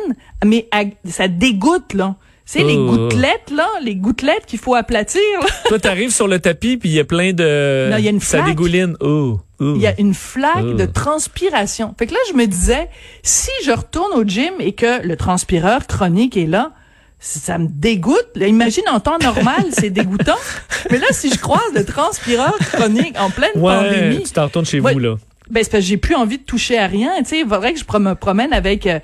mais 0.45 0.69
ça 1.05 1.29
dégoûte 1.29 1.95
là. 1.95 2.17
C'est 2.49 2.63
les 2.63 2.77
oh. 2.77 2.87
gouttelettes, 2.87 3.51
là, 3.51 3.69
les 3.83 3.97
gouttelettes 3.97 4.47
qu'il 4.47 4.61
faut 4.61 4.77
aplatir. 4.77 5.21
Toi, 5.67 5.81
t'arrives 5.81 6.13
sur 6.13 6.29
le 6.29 6.39
tapis, 6.39 6.77
puis 6.77 6.89
il 6.89 6.95
y 6.95 7.01
a 7.01 7.05
plein 7.05 7.33
de... 7.33 7.89
Non, 7.91 7.97
il 7.97 8.05
y 8.05 8.07
a 8.07 8.11
une 8.13 8.21
flaque. 8.21 8.43
Ça 8.43 8.49
dégouline. 8.49 8.97
Oh. 9.01 9.41
Il 9.59 9.79
y 9.79 9.87
a 9.87 9.99
une 9.99 10.15
flaque 10.15 10.77
de 10.77 10.87
transpiration. 10.87 11.93
Fait 11.99 12.07
que 12.07 12.13
là, 12.13 12.21
je 12.31 12.35
me 12.35 12.47
disais, 12.47 12.89
si 13.25 13.51
je 13.65 13.73
retourne 13.73 14.13
au 14.17 14.23
gym 14.23 14.53
et 14.61 14.73
que 14.73 15.05
le 15.05 15.17
transpireur 15.17 15.89
chronique 15.89 16.37
est 16.37 16.47
là, 16.47 16.73
ça 17.19 17.59
me 17.59 17.67
dégoûte. 17.69 18.29
imagine 18.37 18.85
en 18.93 19.01
temps 19.01 19.19
normal, 19.19 19.65
c'est 19.73 19.91
dégoûtant. 19.91 20.37
Mais 20.91 20.99
là, 20.99 21.07
si 21.11 21.33
je 21.33 21.39
croise 21.41 21.73
le 21.75 21.85
transpireur 21.85 22.57
chronique 22.59 23.19
en 23.19 23.31
pleine 23.31 23.51
ouais, 23.57 23.75
pandémie... 23.75 24.23
tu 24.23 24.31
t'en 24.31 24.45
retournes 24.45 24.67
chez 24.67 24.79
vous, 24.79 24.99
là. 24.99 25.17
Ben, 25.49 25.63
c'est 25.63 25.71
parce 25.71 25.85
que 25.85 25.89
j'ai 25.89 25.97
plus 25.97 26.17
envie 26.17 26.39
de 26.39 26.43
toucher 26.43 26.77
à 26.77 26.87
rien. 26.89 27.13
Tu 27.19 27.25
sais, 27.27 27.39
il 27.41 27.49
faudrait 27.49 27.73
que 27.73 27.79
je 27.79 27.99
me 27.99 28.15
promène 28.15 28.53
avec 28.53 28.87
euh, 28.87 28.99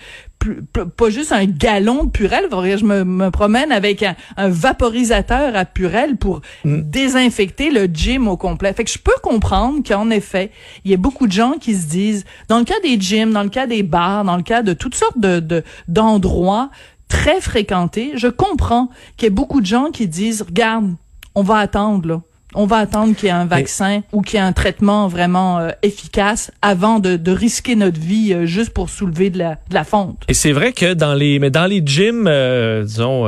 pas 0.97 1.11
juste 1.11 1.33
un 1.33 1.45
galon 1.45 2.05
de 2.05 2.11
que 2.11 2.27
je 2.77 2.85
me, 2.85 3.05
me 3.05 3.31
promène 3.31 3.73
avec 3.73 4.03
un, 4.03 4.15
vaporisateur 4.49 5.57
à 5.57 5.65
purelle 5.65 6.17
pour 6.17 6.41
mm. 6.65 6.83
désinfecter 6.83 7.71
le 7.71 7.87
gym 7.87 8.29
au 8.29 8.37
complet. 8.37 8.73
Fait 8.73 8.85
que 8.85 8.91
je 8.91 8.99
peux 8.99 9.13
comprendre 9.23 9.83
qu'en 9.87 10.11
effet, 10.11 10.51
il 10.85 10.91
y 10.91 10.95
a 10.95 10.97
beaucoup 10.97 11.27
de 11.27 11.33
gens 11.33 11.55
qui 11.61 11.75
se 11.75 11.87
disent, 11.87 12.25
dans 12.49 12.59
le 12.59 12.65
cas 12.65 12.81
des 12.83 13.01
gyms, 13.01 13.33
dans 13.33 13.43
le 13.43 13.49
cas 13.49 13.67
des 13.67 13.83
bars, 13.83 14.25
dans 14.25 14.37
le 14.37 14.43
cas 14.43 14.63
de 14.63 14.73
toutes 14.73 14.95
sortes 14.95 15.19
de 15.19 15.63
d'endroits 15.89 16.71
très 17.09 17.41
fréquentés, 17.41 18.13
je 18.15 18.29
comprends 18.29 18.89
qu'il 19.17 19.27
y 19.27 19.29
ait 19.29 19.31
beaucoup 19.31 19.61
de 19.61 19.67
gens 19.67 19.91
qui 19.91 20.09
disent, 20.09 20.43
regarde, 20.43 20.95
on 21.35 21.43
va 21.43 21.59
attendre 21.59 22.09
là 22.09 22.23
on 22.55 22.67
va 22.67 22.77
attendre 22.77 23.15
qu'il 23.15 23.27
y 23.27 23.29
ait 23.29 23.35
un 23.35 23.47
vaccin 23.47 24.03
ou 24.13 24.23
qu'il 24.23 24.39
y 24.39 24.43
ait 24.43 24.45
un 24.45 24.53
traitement 24.53 25.09
vraiment 25.09 25.59
euh, 25.59 25.71
efficace 25.83 26.51
avant 26.61 26.99
de, 26.99 27.17
de, 27.17 27.33
risquer 27.33 27.77
notre 27.77 28.01
vie 28.01 28.33
euh, 28.33 28.47
juste 28.47 28.71
pour 28.71 28.91
soulever 28.91 29.31
de 29.31 29.39
la, 29.39 29.51
de 29.69 29.75
la 29.75 29.85
fonte. 29.85 30.23
Et 30.29 30.35
c'est 30.35 30.53
vrai 30.53 30.73
que 30.73 30.95
dans 30.95 31.15
les 31.15 31.39
mais 31.39 31.51
dans 31.51 31.67
les 31.67 31.83
gyms 31.85 32.27
euh, 32.29 32.85
disons 32.85 33.23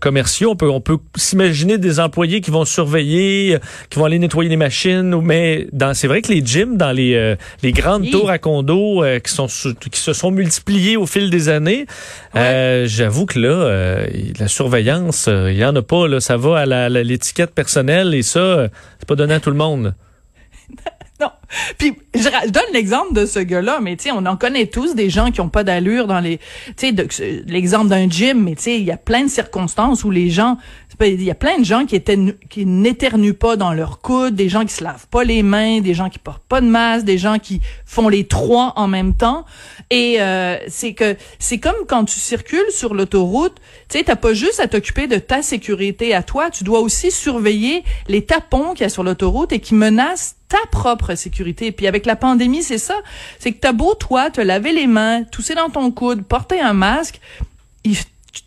commerciaux, 0.00 0.50
on 0.50 0.56
peut 0.56 0.70
on 0.70 0.80
peut 0.80 0.98
s'imaginer 1.16 1.78
des 1.78 2.00
employés 2.00 2.40
qui 2.40 2.50
vont 2.50 2.64
surveiller, 2.64 3.58
qui 3.90 3.98
vont 3.98 4.04
aller 4.04 4.18
nettoyer 4.18 4.50
les 4.50 4.56
machines 4.56 5.20
mais 5.22 5.66
dans 5.72 5.94
c'est 5.94 6.08
vrai 6.08 6.22
que 6.22 6.32
les 6.32 6.44
gyms 6.44 6.76
dans 6.76 6.92
les 6.92 7.36
les 7.62 7.72
grandes 7.72 8.10
tours 8.10 8.30
à 8.30 8.38
condos 8.38 9.02
qui 9.24 9.32
sont 9.32 9.46
qui 9.46 10.00
se 10.00 10.12
sont 10.12 10.30
multipliées 10.30 10.96
au 10.96 11.06
fil 11.06 11.30
des 11.30 11.48
années, 11.48 11.86
j'avoue 12.34 13.26
que 13.26 13.38
là 13.38 14.06
la 14.38 14.48
surveillance, 14.48 15.28
il 15.28 15.56
y 15.56 15.64
en 15.64 15.74
a 15.74 15.82
pas 15.82 16.08
là, 16.08 16.20
ça 16.20 16.36
va 16.36 16.58
à 16.58 16.88
l'étiquette 16.88 17.54
personnelle 17.54 18.14
et 18.14 18.22
ça 18.22 18.57
c'est 18.98 19.08
pas 19.08 19.14
donné 19.14 19.34
à 19.34 19.40
tout 19.40 19.50
le 19.50 19.56
monde. 19.56 19.94
non. 21.20 21.30
Puis 21.78 21.94
je, 22.14 22.50
donne 22.50 22.62
l'exemple 22.72 23.14
de 23.14 23.24
ce 23.24 23.38
gars-là, 23.38 23.80
mais 23.80 23.96
tu 23.96 24.04
sais, 24.04 24.10
on 24.12 24.26
en 24.26 24.36
connaît 24.36 24.66
tous 24.66 24.94
des 24.94 25.08
gens 25.08 25.30
qui 25.30 25.40
ont 25.40 25.48
pas 25.48 25.64
d'allure 25.64 26.06
dans 26.06 26.20
les, 26.20 26.38
tu 26.76 26.94
sais, 26.94 27.42
l'exemple 27.46 27.88
d'un 27.88 28.08
gym, 28.08 28.42
mais 28.42 28.54
tu 28.54 28.64
sais, 28.64 28.78
il 28.78 28.84
y 28.84 28.90
a 28.90 28.96
plein 28.96 29.24
de 29.24 29.30
circonstances 29.30 30.04
où 30.04 30.10
les 30.10 30.30
gens, 30.30 30.58
il 31.00 31.22
y 31.22 31.30
a 31.30 31.34
plein 31.34 31.58
de 31.58 31.64
gens 31.64 31.86
qui 31.86 31.96
étaient, 31.96 32.18
qui 32.50 32.66
n'éternuent 32.66 33.34
pas 33.34 33.56
dans 33.56 33.72
leur 33.72 34.00
coude, 34.00 34.34
des 34.34 34.48
gens 34.48 34.64
qui 34.64 34.74
se 34.74 34.84
lavent 34.84 35.06
pas 35.08 35.24
les 35.24 35.42
mains, 35.42 35.80
des 35.80 35.94
gens 35.94 36.10
qui 36.10 36.18
portent 36.18 36.46
pas 36.48 36.60
de 36.60 36.66
masque, 36.66 37.04
des 37.04 37.18
gens 37.18 37.38
qui 37.38 37.60
font 37.86 38.08
les 38.08 38.26
trois 38.26 38.74
en 38.76 38.88
même 38.88 39.14
temps. 39.14 39.44
Et 39.90 40.20
euh, 40.20 40.58
c'est 40.68 40.92
que 40.92 41.16
c'est 41.38 41.58
comme 41.58 41.86
quand 41.86 42.04
tu 42.04 42.18
circules 42.18 42.70
sur 42.70 42.94
l'autoroute, 42.94 43.54
tu 43.88 43.98
sais, 43.98 44.04
t'as 44.04 44.16
pas 44.16 44.34
juste 44.34 44.60
à 44.60 44.68
t'occuper 44.68 45.06
de 45.06 45.16
ta 45.16 45.40
sécurité 45.40 46.14
à 46.14 46.22
toi, 46.22 46.50
tu 46.50 46.64
dois 46.64 46.80
aussi 46.80 47.10
surveiller 47.10 47.84
les 48.08 48.24
tapons 48.24 48.72
qu'il 48.72 48.82
y 48.82 48.84
a 48.84 48.90
sur 48.90 49.02
l'autoroute 49.02 49.52
et 49.52 49.60
qui 49.60 49.74
menacent 49.74 50.34
ta 50.48 50.58
propre 50.70 51.14
sécurité. 51.14 51.37
Puis 51.72 51.86
avec 51.86 52.06
la 52.06 52.16
pandémie, 52.16 52.62
c'est 52.62 52.78
ça. 52.78 52.96
C'est 53.38 53.52
que 53.52 53.58
t'as 53.58 53.72
beau, 53.72 53.94
toi, 53.94 54.30
te 54.30 54.40
laver 54.40 54.72
les 54.72 54.86
mains, 54.86 55.24
tousser 55.24 55.54
dans 55.54 55.70
ton 55.70 55.90
coude, 55.90 56.22
porter 56.22 56.60
un 56.60 56.72
masque, 56.72 57.20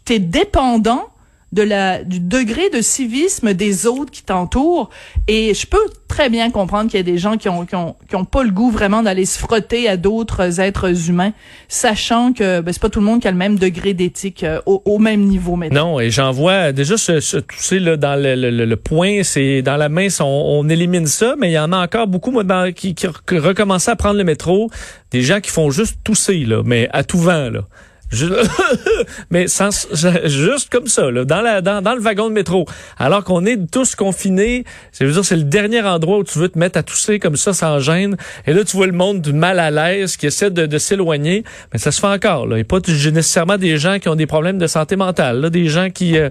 t'es 0.05 0.19
dépendant 0.19 1.09
de 1.51 1.63
la 1.63 2.03
du 2.03 2.19
degré 2.19 2.69
de 2.69 2.81
civisme 2.81 3.53
des 3.53 3.85
autres 3.85 4.11
qui 4.11 4.23
t'entourent. 4.23 4.89
Et 5.27 5.53
je 5.53 5.67
peux 5.67 5.77
très 6.07 6.29
bien 6.29 6.51
comprendre 6.51 6.89
qu'il 6.89 6.99
y 6.99 7.01
a 7.01 7.03
des 7.03 7.17
gens 7.17 7.37
qui 7.37 7.49
ont, 7.49 7.65
qui 7.65 7.75
ont, 7.75 7.95
qui 8.09 8.15
ont 8.15 8.25
pas 8.25 8.43
le 8.43 8.51
goût 8.51 8.69
vraiment 8.69 9.01
d'aller 9.01 9.25
se 9.25 9.39
frotter 9.39 9.87
à 9.87 9.97
d'autres 9.97 10.59
êtres 10.59 11.09
humains, 11.09 11.31
sachant 11.67 12.33
que 12.33 12.59
ben, 12.61 12.73
c'est 12.73 12.81
pas 12.81 12.89
tout 12.89 12.99
le 12.99 13.05
monde 13.05 13.21
qui 13.21 13.27
a 13.27 13.31
le 13.31 13.37
même 13.37 13.57
degré 13.57 13.93
d'éthique 13.93 14.43
euh, 14.43 14.61
au, 14.65 14.81
au, 14.85 14.99
même 14.99 15.21
niveau 15.21 15.55
maintenant. 15.55 15.93
Non, 15.93 15.99
et 15.99 16.09
j'en 16.09 16.31
vois 16.31 16.71
déjà 16.73 16.97
ce, 16.97 17.19
ce 17.19 17.75
là 17.75 17.97
dans 17.97 18.21
le, 18.21 18.35
le, 18.35 18.65
le 18.65 18.75
point, 18.75 19.23
c'est 19.23 19.61
dans 19.61 19.77
la 19.77 19.89
main, 19.89 20.07
on, 20.19 20.25
on, 20.25 20.69
élimine 20.69 21.07
ça, 21.07 21.35
mais 21.37 21.49
il 21.49 21.53
y 21.53 21.59
en 21.59 21.71
a 21.71 21.77
encore 21.77 22.07
beaucoup 22.07 22.31
moi, 22.31 22.43
dans, 22.43 22.73
qui, 22.73 22.93
qui 22.93 23.07
à 23.07 23.95
prendre 23.95 24.17
le 24.17 24.23
métro, 24.23 24.69
des 25.11 25.21
gens 25.21 25.39
qui 25.39 25.49
font 25.49 25.69
juste 25.71 25.99
tousser 26.03 26.45
là, 26.45 26.61
mais 26.65 26.89
à 26.91 27.03
tout 27.03 27.19
vent 27.19 27.49
là. 27.49 27.61
mais 29.29 29.47
sans, 29.47 29.87
juste 30.25 30.69
comme 30.69 30.87
ça, 30.87 31.09
là, 31.09 31.23
dans, 31.23 31.41
la, 31.41 31.61
dans, 31.61 31.81
dans 31.81 31.95
le 31.95 32.01
wagon 32.01 32.29
de 32.29 32.33
métro. 32.33 32.65
Alors 32.97 33.23
qu'on 33.23 33.45
est 33.45 33.71
tous 33.71 33.95
confinés, 33.95 34.65
c'est 34.91 35.05
dire 35.05 35.23
c'est 35.23 35.37
le 35.37 35.43
dernier 35.43 35.81
endroit 35.81 36.17
où 36.17 36.23
tu 36.23 36.37
veux 36.37 36.49
te 36.49 36.59
mettre 36.59 36.77
à 36.77 36.83
tousser 36.83 37.19
comme 37.19 37.35
ça 37.37 37.53
sans 37.53 37.79
gêne. 37.79 38.17
Et 38.45 38.53
là, 38.53 38.63
tu 38.63 38.75
vois 38.75 38.87
le 38.87 38.93
monde 38.93 39.25
mal 39.33 39.59
à 39.59 39.71
l'aise 39.71 40.17
qui 40.17 40.27
essaie 40.27 40.51
de, 40.51 40.65
de 40.65 40.77
s'éloigner. 40.77 41.43
Mais 41.71 41.79
ça 41.79 41.91
se 41.91 42.01
fait 42.01 42.07
encore. 42.07 42.47
Là. 42.47 42.59
Et 42.59 42.63
pas 42.63 42.79
nécessairement 42.79 43.57
des 43.57 43.77
gens 43.77 43.99
qui 43.99 44.09
ont 44.09 44.15
des 44.15 44.27
problèmes 44.27 44.57
de 44.57 44.67
santé 44.67 44.95
mentale. 44.95 45.39
Là, 45.39 45.49
des 45.49 45.67
gens 45.67 45.89
qui, 45.89 46.17
euh, 46.17 46.29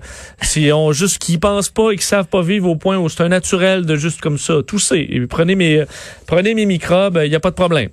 ont 0.73 0.93
juste 0.93 1.19
qui 1.19 1.39
pensent 1.39 1.71
pas 1.71 1.93
et 1.93 1.97
qui 1.97 2.05
savent 2.05 2.27
pas 2.27 2.43
vivre 2.43 2.69
au 2.69 2.77
point 2.77 2.99
où 2.99 3.09
c'est 3.09 3.23
un 3.23 3.29
naturel 3.29 3.87
de 3.87 3.97
juste 3.97 4.21
comme 4.21 4.39
ça 4.39 4.63
tousser. 4.67 5.07
Et 5.11 5.27
prenez 5.27 5.55
mes, 5.55 5.85
prenez 6.27 6.55
mes 6.55 6.67
microbes, 6.67 7.21
il 7.25 7.31
n'y 7.31 7.37
a 7.37 7.41
pas 7.41 7.51
de 7.51 7.57
problème. 7.57 7.89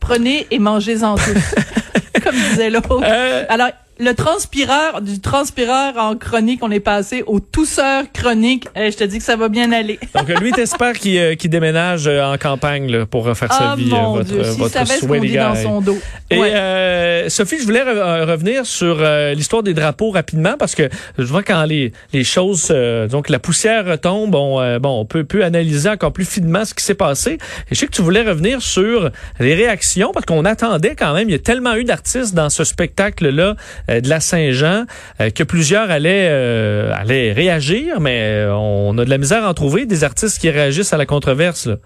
Prenez 0.00 0.46
et 0.50 0.58
mangez-en 0.58 1.16
tous. 1.16 1.54
comme 2.26 2.34
disait 2.50 2.70
l'autre. 2.70 3.00
Euh, 3.02 3.44
Alors, 3.48 3.68
le 3.98 4.12
transpireur, 4.12 5.00
du 5.00 5.20
transpireur 5.20 5.94
en 5.96 6.16
chronique, 6.16 6.60
on 6.62 6.70
est 6.70 6.80
passé 6.80 7.22
au 7.26 7.40
tousseur 7.40 8.04
chronique. 8.12 8.68
Eh, 8.76 8.90
je 8.90 8.96
te 8.96 9.04
dis 9.04 9.18
que 9.18 9.24
ça 9.24 9.36
va 9.36 9.48
bien 9.48 9.72
aller. 9.72 9.98
Donc, 10.14 10.28
lui, 10.40 10.52
t'espères 10.52 10.94
qu'il 10.94 11.18
euh, 11.18 11.34
déménage 11.44 12.06
euh, 12.06 12.22
en 12.22 12.36
campagne 12.36 12.90
là, 12.90 13.06
pour 13.06 13.24
faire 13.36 13.52
sa 13.52 13.72
oh, 13.72 13.76
vie, 13.76 13.86
mon 13.86 14.14
votre, 14.14 14.24
Dieu, 14.24 14.42
votre 14.42 14.86
ce 14.86 15.36
dans 15.36 15.54
son 15.54 15.80
dos. 15.80 15.98
Et 16.30 16.38
euh, 16.38 17.28
Sophie, 17.28 17.58
je 17.58 17.64
voulais 17.64 17.82
revenir 17.82 18.66
sur 18.66 19.02
l'histoire 19.34 19.62
des 19.62 19.74
drapeaux 19.74 20.10
rapidement 20.10 20.54
parce 20.58 20.74
que 20.74 20.88
je 21.16 21.24
vois 21.24 21.42
quand 21.42 21.64
les, 21.64 21.92
les 22.12 22.24
choses, 22.24 22.68
donc 23.10 23.28
la 23.28 23.38
poussière 23.38 23.98
tombe, 24.00 24.34
on, 24.34 24.78
bon, 24.78 25.00
on 25.00 25.04
peut, 25.04 25.24
peut 25.24 25.44
analyser 25.44 25.88
encore 25.88 26.12
plus 26.12 26.24
finement 26.24 26.64
ce 26.64 26.74
qui 26.74 26.84
s'est 26.84 26.94
passé. 26.94 27.32
Et 27.70 27.74
je 27.74 27.76
sais 27.76 27.86
que 27.86 27.92
tu 27.92 28.02
voulais 28.02 28.22
revenir 28.22 28.60
sur 28.60 29.10
les 29.40 29.54
réactions 29.54 30.10
parce 30.12 30.26
qu'on 30.26 30.44
attendait 30.44 30.94
quand 30.96 31.14
même, 31.14 31.28
il 31.28 31.32
y 31.32 31.36
a 31.36 31.38
tellement 31.38 31.74
eu 31.74 31.84
d'artistes 31.84 32.34
dans 32.34 32.50
ce 32.50 32.64
spectacle-là 32.64 33.54
euh, 33.85 33.85
de 33.88 34.08
la 34.08 34.20
Saint-Jean, 34.20 34.84
euh, 35.20 35.30
que 35.30 35.42
plusieurs 35.42 35.90
allaient, 35.90 36.28
euh, 36.30 36.92
allaient 36.94 37.32
réagir, 37.32 38.00
mais 38.00 38.46
on 38.50 38.96
a 38.98 39.04
de 39.04 39.10
la 39.10 39.18
misère 39.18 39.44
à 39.44 39.50
en 39.50 39.54
trouver 39.54 39.86
des 39.86 40.04
artistes 40.04 40.38
qui 40.38 40.50
réagissent 40.50 40.92
à 40.92 40.96
la 40.96 41.06
controverse. 41.06 41.66
Là. 41.66 41.76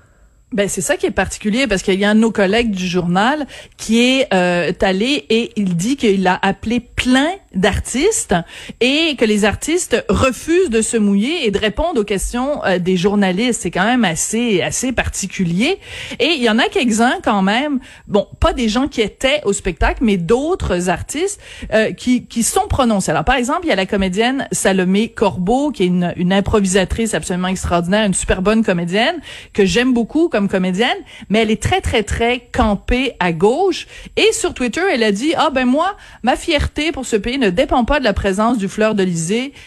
Ben 0.52 0.69
c'est 0.69 0.80
ça 0.80 0.97
qui 0.97 1.07
est 1.07 1.12
particulier 1.12 1.69
parce 1.69 1.83
qu'il 1.83 2.00
y 2.00 2.04
a 2.04 2.11
un 2.11 2.16
de 2.16 2.21
nos 2.21 2.33
collègues 2.33 2.73
du 2.73 2.88
journal 2.88 3.47
qui 3.76 4.00
est 4.00 4.35
euh, 4.35 4.73
allé 4.80 5.25
et 5.30 5.52
il 5.54 5.76
dit 5.76 5.97
qu'il 5.97 6.26
a 6.26 6.40
appelé 6.42 6.80
plein 6.80 7.28
d'artistes 7.54 8.35
et 8.80 9.16
que 9.16 9.25
les 9.25 9.45
artistes 9.45 10.04
refusent 10.09 10.71
de 10.71 10.83
se 10.83 10.97
mouiller 10.97 11.47
et 11.47 11.50
de 11.50 11.59
répondre 11.59 12.00
aux 12.00 12.04
questions 12.04 12.64
euh, 12.64 12.78
des 12.78 12.97
journalistes. 12.97 13.62
C'est 13.62 13.71
quand 13.71 13.85
même 13.85 14.04
assez 14.04 14.62
assez 14.62 14.92
particulier. 14.92 15.78
Et 16.19 16.35
il 16.37 16.42
y 16.42 16.49
en 16.49 16.59
a 16.59 16.69
quelques-uns 16.69 17.19
quand 17.23 17.42
même, 17.42 17.80
bon, 18.07 18.28
pas 18.38 18.52
des 18.52 18.69
gens 18.69 18.88
qui 18.88 19.00
étaient 19.00 19.40
au 19.45 19.52
spectacle, 19.52 20.04
mais 20.04 20.16
d'autres 20.16 20.88
artistes 20.88 21.40
euh, 21.73 21.92
qui 21.92 22.26
qui 22.26 22.42
sont 22.42 22.69
prononcés. 22.69 23.11
Alors 23.11 23.25
par 23.25 23.37
exemple, 23.37 23.61
il 23.64 23.69
y 23.69 23.73
a 23.73 23.76
la 23.76 23.87
comédienne 23.87 24.47
Salomé 24.52 25.09
Corbeau 25.09 25.71
qui 25.71 25.85
est 25.85 25.87
une, 25.87 26.12
une 26.16 26.33
improvisatrice 26.33 27.14
absolument 27.14 27.49
extraordinaire, 27.49 28.07
une 28.07 28.14
super 28.14 28.42
bonne 28.42 28.64
comédienne 28.64 29.16
que 29.52 29.64
j'aime 29.64 29.92
beaucoup 29.92 30.28
comme 30.28 30.49
comédienne, 30.49 30.97
mais 31.28 31.40
elle 31.40 31.50
est 31.50 31.62
très, 31.62 31.80
très, 31.80 32.02
très 32.02 32.49
campée 32.52 33.14
à 33.19 33.33
gauche. 33.33 33.87
Et 34.16 34.33
sur 34.33 34.54
Twitter, 34.54 34.83
elle 34.92 35.02
a 35.02 35.12
dit, 35.12 35.35
ah 35.37 35.50
ben 35.50 35.66
moi, 35.66 35.97
ma 36.23 36.37
fierté 36.37 36.92
pour 36.92 37.07
ce 37.07 37.16
pays 37.16 37.38
ne 37.40 37.50
dépend 37.50 37.85
pas 37.85 37.99
de 37.99 38.04
la 38.04 38.12
présence 38.12 38.59
du 38.59 38.68
fleur 38.68 38.94
de 38.94 39.04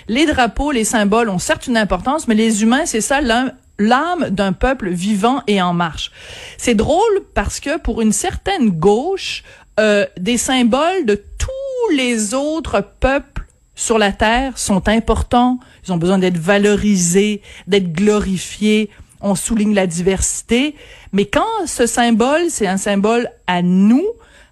Les 0.07 0.25
drapeaux, 0.25 0.71
les 0.71 0.83
symboles 0.83 1.29
ont 1.29 1.39
certes 1.39 1.67
une 1.67 1.77
importance, 1.77 2.27
mais 2.27 2.35
les 2.35 2.63
humains, 2.63 2.85
c'est 2.85 3.01
ça 3.01 3.19
l'âme 3.21 4.29
d'un 4.29 4.53
peuple 4.53 4.89
vivant 4.89 5.41
et 5.47 5.61
en 5.61 5.73
marche. 5.73 6.11
C'est 6.57 6.75
drôle 6.75 7.21
parce 7.33 7.59
que 7.59 7.77
pour 7.77 8.01
une 8.01 8.13
certaine 8.13 8.69
gauche, 8.69 9.43
euh, 9.79 10.05
des 10.17 10.37
symboles 10.37 11.05
de 11.05 11.15
tous 11.15 11.95
les 11.95 12.33
autres 12.33 12.85
peuples 12.99 13.43
sur 13.75 13.97
la 13.97 14.11
terre 14.11 14.57
sont 14.57 14.87
importants. 14.87 15.59
Ils 15.85 15.91
ont 15.91 15.97
besoin 15.97 16.19
d'être 16.19 16.37
valorisés, 16.37 17.41
d'être 17.67 17.91
glorifiés 17.91 18.89
on 19.23 19.35
souligne 19.35 19.73
la 19.73 19.87
diversité, 19.87 20.75
mais 21.13 21.25
quand 21.25 21.65
ce 21.65 21.87
symbole, 21.87 22.49
c'est 22.49 22.67
un 22.67 22.77
symbole 22.77 23.29
à 23.47 23.61
nous, 23.61 24.05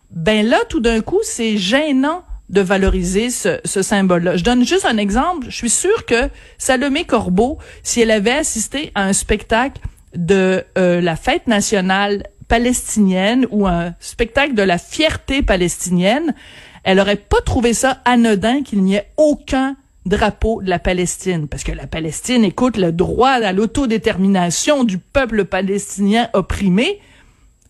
ben 0.09 0.47
là, 0.47 0.59
tout 0.69 0.79
d'un 0.79 1.01
coup, 1.01 1.19
c'est 1.23 1.57
gênant 1.57 2.23
de 2.51 2.61
valoriser 2.61 3.29
ce, 3.29 3.59
symbole-là. 3.63 4.35
Je 4.35 4.43
donne 4.43 4.65
juste 4.65 4.85
un 4.85 4.97
exemple. 4.97 5.47
Je 5.49 5.55
suis 5.55 5.69
sûre 5.69 6.05
que 6.05 6.29
Salomé 6.57 7.05
Corbeau, 7.05 7.57
si 7.81 8.01
elle 8.01 8.11
avait 8.11 8.31
assisté 8.31 8.91
à 8.93 9.05
un 9.05 9.13
spectacle 9.13 9.81
de 10.15 10.63
euh, 10.77 10.99
la 11.01 11.15
fête 11.15 11.47
nationale 11.47 12.23
palestinienne 12.49 13.47
ou 13.49 13.65
un 13.65 13.95
spectacle 14.01 14.53
de 14.53 14.63
la 14.63 14.77
fierté 14.77 15.41
palestinienne, 15.41 16.35
elle 16.83 16.99
aurait 16.99 17.15
pas 17.15 17.39
trouvé 17.45 17.73
ça 17.73 18.01
anodin 18.03 18.63
qu'il 18.63 18.83
n'y 18.83 18.95
ait 18.95 19.11
aucun 19.15 19.77
drapeau 20.05 20.61
de 20.61 20.69
la 20.69 20.79
Palestine. 20.79 21.47
Parce 21.47 21.63
que 21.63 21.71
la 21.71 21.87
Palestine 21.87 22.43
écoute 22.43 22.75
le 22.75 22.91
droit 22.91 23.29
à 23.29 23.53
l'autodétermination 23.53 24.83
du 24.83 24.97
peuple 24.97 25.45
palestinien 25.45 26.29
opprimé. 26.33 26.99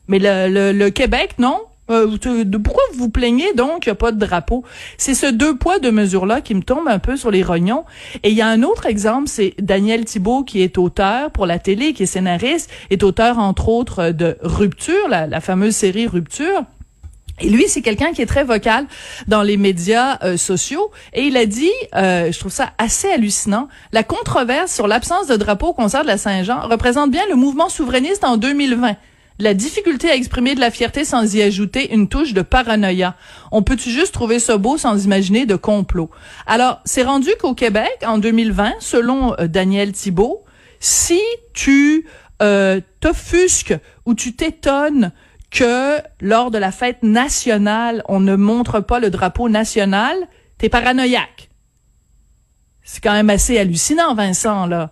Mais 0.07 0.19
le, 0.19 0.71
le, 0.71 0.89
Québec, 0.89 1.35
non? 1.37 1.61
Euh, 1.91 2.57
pourquoi 2.63 2.83
vous 2.93 3.09
plaignez 3.09 3.53
donc 3.53 3.81
qu'il 3.83 3.91
n'y 3.91 3.93
a 3.93 3.95
pas 3.95 4.11
de 4.11 4.19
drapeau? 4.19 4.63
C'est 4.97 5.13
ce 5.13 5.27
deux 5.27 5.57
poids, 5.57 5.79
deux 5.79 5.91
mesures-là 5.91 6.41
qui 6.41 6.55
me 6.55 6.61
tombe 6.61 6.87
un 6.87 6.99
peu 6.99 7.17
sur 7.17 7.31
les 7.31 7.43
rognons. 7.43 7.83
Et 8.23 8.29
il 8.29 8.35
y 8.35 8.41
a 8.41 8.47
un 8.47 8.63
autre 8.63 8.85
exemple, 8.85 9.27
c'est 9.27 9.53
Daniel 9.59 10.05
Thibault 10.05 10.43
qui 10.43 10.61
est 10.61 10.77
auteur 10.77 11.31
pour 11.31 11.45
la 11.45 11.59
télé, 11.59 11.93
qui 11.93 12.03
est 12.03 12.07
scénariste, 12.07 12.69
est 12.89 13.03
auteur 13.03 13.39
entre 13.39 13.69
autres 13.69 14.11
de 14.11 14.37
Rupture, 14.41 15.07
la, 15.09 15.41
fameuse 15.41 15.75
série 15.75 16.07
Rupture. 16.07 16.63
Et 17.39 17.49
lui, 17.49 17.67
c'est 17.67 17.81
quelqu'un 17.81 18.13
qui 18.13 18.21
est 18.21 18.27
très 18.27 18.43
vocal 18.43 18.85
dans 19.27 19.41
les 19.41 19.57
médias 19.57 20.19
euh, 20.23 20.37
sociaux. 20.37 20.91
Et 21.13 21.23
il 21.23 21.37
a 21.37 21.47
dit, 21.47 21.71
euh, 21.95 22.31
je 22.31 22.39
trouve 22.39 22.51
ça 22.51 22.69
assez 22.77 23.09
hallucinant, 23.11 23.67
la 23.91 24.03
controverse 24.03 24.71
sur 24.71 24.87
l'absence 24.87 25.27
de 25.27 25.35
drapeau 25.35 25.67
au 25.67 25.73
concert 25.73 26.03
de 26.03 26.07
la 26.07 26.17
Saint-Jean 26.17 26.67
représente 26.67 27.09
bien 27.09 27.23
le 27.29 27.35
mouvement 27.35 27.69
souverainiste 27.69 28.23
en 28.23 28.37
2020. 28.37 28.95
La 29.39 29.53
difficulté 29.53 30.09
à 30.09 30.15
exprimer 30.15 30.55
de 30.55 30.59
la 30.59 30.71
fierté 30.71 31.03
sans 31.03 31.33
y 31.35 31.41
ajouter 31.41 31.93
une 31.93 32.07
touche 32.07 32.33
de 32.33 32.41
paranoïa. 32.41 33.15
On 33.51 33.63
peut-tu 33.63 33.89
juste 33.89 34.13
trouver 34.13 34.39
ça 34.39 34.57
beau 34.57 34.77
sans 34.77 35.03
imaginer 35.03 35.45
de 35.45 35.55
complot? 35.55 36.11
Alors, 36.45 36.79
c'est 36.85 37.03
rendu 37.03 37.29
qu'au 37.39 37.55
Québec, 37.55 38.03
en 38.05 38.17
2020, 38.17 38.73
selon 38.79 39.33
euh, 39.39 39.47
Daniel 39.47 39.93
Thibault, 39.93 40.43
si 40.79 41.19
tu 41.53 42.05
t'offusques 43.01 43.77
ou 44.07 44.15
tu 44.15 44.35
t'étonnes 44.35 45.11
que 45.51 45.99
lors 46.21 46.49
de 46.49 46.57
la 46.57 46.71
fête 46.71 47.03
nationale, 47.03 48.01
on 48.07 48.19
ne 48.19 48.35
montre 48.35 48.79
pas 48.79 48.99
le 48.99 49.11
drapeau 49.11 49.47
national, 49.47 50.17
t'es 50.57 50.69
paranoïaque. 50.69 51.49
C'est 52.83 53.03
quand 53.03 53.13
même 53.13 53.29
assez 53.29 53.59
hallucinant, 53.59 54.15
Vincent, 54.15 54.65
là. 54.65 54.91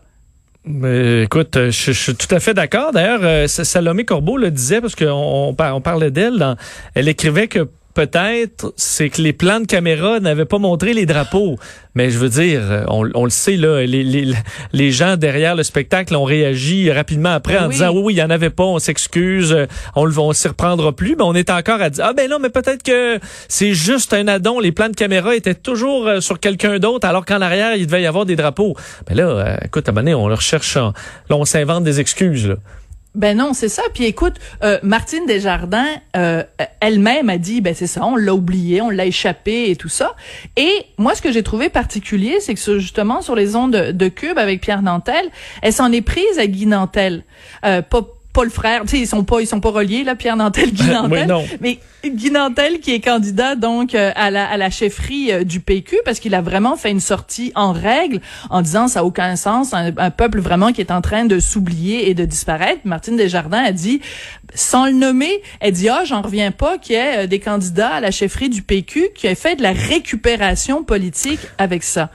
Mais, 0.71 1.23
écoute, 1.23 1.57
je, 1.71 1.91
suis 1.91 2.15
tout 2.15 2.33
à 2.33 2.39
fait 2.39 2.53
d'accord. 2.53 2.91
D'ailleurs, 2.91 3.21
euh, 3.23 3.47
Salomé 3.47 4.05
Corbeau 4.05 4.37
le 4.37 4.51
disait 4.51 4.81
parce 4.81 4.95
qu'on 4.95 5.55
on 5.57 5.81
parlait 5.81 6.11
d'elle. 6.11 6.55
Elle 6.93 7.07
écrivait 7.07 7.47
que 7.47 7.67
peut-être, 7.99 8.71
c'est 8.77 9.09
que 9.09 9.21
les 9.21 9.33
plans 9.33 9.59
de 9.59 9.65
caméra 9.65 10.21
n'avaient 10.21 10.45
pas 10.45 10.57
montré 10.57 10.93
les 10.93 11.05
drapeaux. 11.05 11.57
Mais 11.95 12.11
je 12.11 12.17
veux 12.17 12.29
dire, 12.29 12.85
on, 12.87 13.03
le 13.03 13.29
sait, 13.29 13.57
là, 13.57 13.81
les, 13.85 14.03
les, 14.03 14.33
les, 14.71 14.91
gens 14.91 15.17
derrière 15.17 15.53
le 15.53 15.63
spectacle 15.63 16.15
ont 16.15 16.23
réagi 16.23 16.89
rapidement 16.93 17.31
après 17.31 17.55
ben 17.55 17.65
en 17.65 17.67
disant 17.67 17.89
oui, 17.91 18.01
oui, 18.05 18.13
il 18.13 18.15
n'y 18.15 18.23
en 18.23 18.29
avait 18.29 18.51
pas, 18.51 18.63
on 18.63 18.79
s'excuse, 18.79 19.53
on 19.97 20.07
ne 20.07 20.17
on 20.17 20.31
s'y 20.31 20.47
reprendra 20.47 20.93
plus. 20.93 21.17
Mais 21.17 21.23
on 21.23 21.33
est 21.33 21.49
encore 21.49 21.81
à 21.81 21.89
dire, 21.89 22.05
ah 22.07 22.13
ben 22.13 22.29
non, 22.29 22.39
mais 22.39 22.49
peut-être 22.49 22.83
que 22.83 23.19
c'est 23.49 23.73
juste 23.73 24.13
un 24.13 24.29
addon. 24.29 24.61
Les 24.61 24.71
plans 24.71 24.87
de 24.87 24.95
caméra 24.95 25.35
étaient 25.35 25.53
toujours 25.53 26.07
euh, 26.07 26.21
sur 26.21 26.39
quelqu'un 26.39 26.79
d'autre, 26.79 27.05
alors 27.05 27.25
qu'en 27.25 27.41
arrière, 27.41 27.75
il 27.75 27.85
devait 27.85 28.03
y 28.03 28.07
avoir 28.07 28.25
des 28.25 28.37
drapeaux. 28.37 28.75
Mais 29.09 29.15
là, 29.15 29.27
euh, 29.27 29.57
écoute, 29.65 29.89
à 29.89 29.91
un 29.91 30.07
on 30.13 30.29
leur 30.29 30.41
cherche, 30.41 30.77
là, 30.77 30.93
on 31.31 31.43
s'invente 31.43 31.83
des 31.83 31.99
excuses. 31.99 32.47
Là. 32.47 32.55
Ben 33.15 33.35
non, 33.37 33.53
c'est 33.53 33.69
ça. 33.69 33.81
Puis 33.93 34.05
écoute, 34.05 34.35
euh, 34.63 34.77
Martine 34.83 35.25
Desjardins 35.25 35.95
euh, 36.15 36.43
elle-même 36.79 37.29
a 37.29 37.37
dit, 37.39 37.59
ben 37.59 37.73
c'est 37.73 37.87
ça, 37.87 38.05
on 38.05 38.15
l'a 38.15 38.35
oublié, 38.35 38.81
on 38.81 38.91
l'a 38.91 39.07
échappé 39.07 39.71
et 39.71 39.75
tout 39.75 39.89
ça. 39.89 40.15
Et 40.57 40.71
moi, 40.97 41.15
ce 41.15 41.21
que 41.21 41.31
j'ai 41.31 41.41
trouvé 41.41 41.69
particulier, 41.69 42.39
c'est 42.39 42.53
que 42.53 42.79
justement 42.79 43.21
sur 43.21 43.35
les 43.35 43.55
ondes 43.55 43.71
de, 43.71 44.07
Cube 44.09 44.37
avec 44.37 44.61
Pierre 44.61 44.83
Nantel, 44.83 45.29
elle 45.61 45.73
s'en 45.73 45.91
est 45.91 46.01
prise 46.01 46.37
à 46.37 46.45
Guy 46.45 46.67
Nantel. 46.67 47.23
Euh, 47.65 47.81
pas 47.81 48.18
pas 48.33 48.43
le 48.43 48.51
frère, 48.51 48.81
tu 48.83 48.89
sais, 48.89 48.99
ils 48.99 49.07
sont 49.07 49.23
pas, 49.23 49.41
ils 49.41 49.47
sont 49.47 49.59
pas 49.59 49.71
reliés, 49.71 50.03
là, 50.03 50.15
Pierre 50.15 50.35
Nantel, 50.35 50.71
Guy 50.71 50.87
Nantel. 50.87 51.27
non. 51.27 51.43
Mais 51.61 51.79
Guy 52.05 52.29
Nantel 52.29 52.79
qui 52.79 52.93
est 52.93 52.99
candidat, 52.99 53.55
donc, 53.55 53.95
euh, 53.95 54.11
à 54.15 54.29
la, 54.29 54.47
à 54.47 54.55
la 54.55 54.69
chefferie 54.69 55.31
euh, 55.31 55.43
du 55.43 55.59
PQ, 55.59 55.97
parce 56.05 56.19
qu'il 56.19 56.35
a 56.35 56.41
vraiment 56.41 56.75
fait 56.75 56.91
une 56.91 56.99
sortie 56.99 57.51
en 57.55 57.71
règle, 57.71 58.21
en 58.51 58.61
disant 58.61 58.87
ça 58.87 58.99
a 58.99 59.03
aucun 59.03 59.35
sens, 59.35 59.73
un, 59.73 59.91
peuple 60.11 60.39
vraiment 60.39 60.71
qui 60.71 60.81
est 60.81 60.91
en 60.91 61.01
train 61.01 61.25
de 61.25 61.39
s'oublier 61.39 62.09
et 62.09 62.13
de 62.13 62.25
disparaître. 62.25 62.81
Martine 62.85 63.17
Desjardins 63.17 63.63
a 63.63 63.71
dit, 63.71 64.01
sans 64.53 64.85
le 64.85 64.93
nommer, 64.93 65.41
elle 65.59 65.73
dit, 65.73 65.89
ah, 65.89 66.03
j'en 66.05 66.21
reviens 66.21 66.51
pas 66.51 66.77
qu'il 66.77 66.95
y 66.95 66.99
ait 66.99 67.23
euh, 67.23 67.27
des 67.27 67.39
candidats 67.39 67.89
à 67.89 67.99
la 67.99 68.11
chefferie 68.11 68.49
du 68.49 68.61
PQ 68.61 69.09
qui 69.15 69.25
aient 69.25 69.35
fait 69.35 69.55
de 69.55 69.63
la 69.63 69.71
récupération 69.71 70.83
politique 70.83 71.39
avec 71.57 71.83
ça 71.83 72.11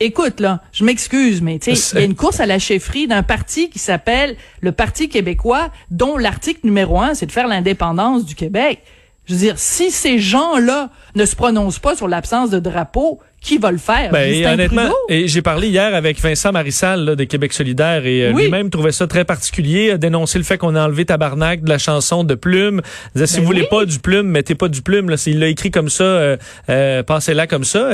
écoute, 0.00 0.40
là, 0.40 0.60
je 0.72 0.84
m'excuse, 0.84 1.42
mais 1.42 1.58
tu 1.58 1.74
sais, 1.74 1.92
il 1.94 2.00
y 2.00 2.02
a 2.02 2.06
une 2.06 2.16
course 2.16 2.40
à 2.40 2.46
la 2.46 2.58
chefferie 2.58 3.06
d'un 3.06 3.22
parti 3.22 3.70
qui 3.70 3.78
s'appelle 3.78 4.36
le 4.60 4.72
Parti 4.72 5.08
québécois, 5.08 5.70
dont 5.90 6.16
l'article 6.16 6.60
numéro 6.64 7.00
un, 7.00 7.14
c'est 7.14 7.26
de 7.26 7.32
faire 7.32 7.46
l'indépendance 7.46 8.24
du 8.24 8.34
Québec. 8.34 8.82
Je 9.26 9.34
veux 9.34 9.40
dire, 9.40 9.58
si 9.58 9.90
ces 9.90 10.18
gens-là 10.18 10.90
ne 11.14 11.24
se 11.24 11.36
prononcent 11.36 11.78
pas 11.78 11.94
sur 11.94 12.08
l'absence 12.08 12.50
de 12.50 12.58
drapeau, 12.58 13.20
qui 13.40 13.56
va 13.56 13.72
le 13.72 13.78
faire? 13.78 14.10
Ben, 14.12 14.46
honnêtement, 14.46 14.90
et 15.08 15.26
j'ai 15.26 15.40
parlé 15.40 15.68
hier 15.68 15.94
avec 15.94 16.20
Vincent 16.20 16.52
Marissal 16.52 17.04
là, 17.04 17.16
de 17.16 17.24
Québec 17.24 17.54
solidaire 17.54 18.04
et 18.04 18.26
euh, 18.26 18.32
lui-même 18.32 18.68
trouvait 18.68 18.92
ça 18.92 19.06
très 19.06 19.24
particulier, 19.24 19.92
a 19.92 19.98
dénoncé 19.98 20.36
le 20.36 20.44
fait 20.44 20.58
qu'on 20.58 20.74
a 20.74 20.84
enlevé 20.84 21.06
Tabarnak 21.06 21.62
de 21.62 21.68
la 21.68 21.78
chanson 21.78 22.22
de 22.22 22.34
Plume. 22.34 22.82
Il 22.84 23.12
disait, 23.14 23.26
si 23.26 23.36
ben 23.36 23.40
vous 23.40 23.46
voulez 23.46 23.66
pas 23.66 23.86
du 23.86 23.98
Plume, 23.98 24.26
mettez 24.26 24.54
pas 24.54 24.68
du 24.68 24.82
Plume. 24.82 25.08
Là, 25.08 25.16
il 25.26 25.38
l'a 25.38 25.48
écrit 25.48 25.70
comme 25.70 25.88
ça, 25.88 26.04
euh, 26.04 26.36
euh 26.68 27.02
passez-là 27.02 27.46
comme 27.46 27.64
ça. 27.64 27.90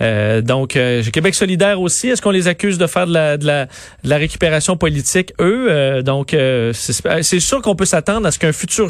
euh, 0.00 0.40
donc, 0.40 0.76
euh, 0.76 1.02
Québec 1.12 1.34
solidaire 1.34 1.80
aussi, 1.80 2.08
est-ce 2.08 2.22
qu'on 2.22 2.30
les 2.30 2.46
accuse 2.46 2.78
de 2.78 2.86
faire 2.86 3.08
de 3.08 3.12
la, 3.12 3.36
de 3.36 3.46
la, 3.46 3.66
de 3.66 4.08
la 4.08 4.16
récupération 4.18 4.76
politique, 4.76 5.32
eux? 5.40 6.02
donc, 6.02 6.36
c'est 6.72 7.40
sûr 7.40 7.60
qu'on 7.60 7.74
peut 7.74 7.84
s'attendre 7.84 8.26
à 8.26 8.30
ce 8.30 8.38
qu'un 8.38 8.52
futur, 8.52 8.88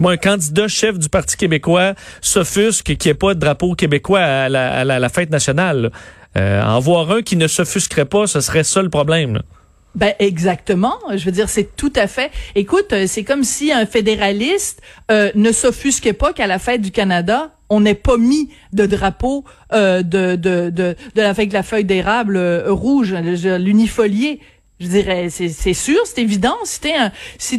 moi, 0.00 0.12
un 0.12 0.16
candidat 0.16 0.68
chef 0.68 0.98
du 0.98 1.08
Parti 1.08 1.36
québécois 1.36 1.94
s'offusque 2.20 2.96
qu'il 2.96 2.98
n'y 3.04 3.10
ait 3.10 3.14
pas 3.14 3.34
de 3.34 3.40
drapeau 3.40 3.74
québécois 3.74 4.20
à 4.20 4.48
la, 4.48 4.72
à 4.72 4.84
la, 4.84 4.98
la 4.98 5.08
nationale. 5.30 5.90
Euh, 6.36 6.62
en 6.62 6.80
voir 6.80 7.10
un 7.10 7.22
qui 7.22 7.36
ne 7.36 7.46
s'offusquerait 7.46 8.04
pas, 8.04 8.26
ce 8.26 8.40
serait 8.40 8.64
ça 8.64 8.82
le 8.82 8.90
problème. 8.90 9.42
Ben 9.94 10.12
exactement. 10.18 10.96
Je 11.14 11.24
veux 11.24 11.32
dire, 11.32 11.48
c'est 11.48 11.74
tout 11.76 11.92
à 11.96 12.06
fait. 12.06 12.30
Écoute, 12.54 12.92
euh, 12.92 13.04
c'est 13.06 13.24
comme 13.24 13.44
si 13.44 13.72
un 13.72 13.86
fédéraliste 13.86 14.82
euh, 15.10 15.30
ne 15.34 15.52
s'offusquait 15.52 16.12
pas 16.12 16.34
qu'à 16.34 16.46
la 16.46 16.58
fête 16.58 16.82
du 16.82 16.90
Canada, 16.90 17.52
on 17.70 17.80
n'ait 17.80 17.94
pas 17.94 18.18
mis 18.18 18.50
de 18.72 18.84
drapeau 18.86 19.44
de, 19.72 20.94
avec 21.18 21.52
la 21.52 21.62
feuille 21.62 21.84
d'érable 21.84 22.38
rouge, 22.68 23.12
l'unifolié. 23.12 24.40
Je 24.78 24.88
dirais, 24.88 25.30
c'est 25.30 25.72
sûr, 25.72 25.98
c'est 26.04 26.20
évident. 26.20 26.56
Si 26.64 26.80
t'es 26.80 26.94
un, 26.94 27.10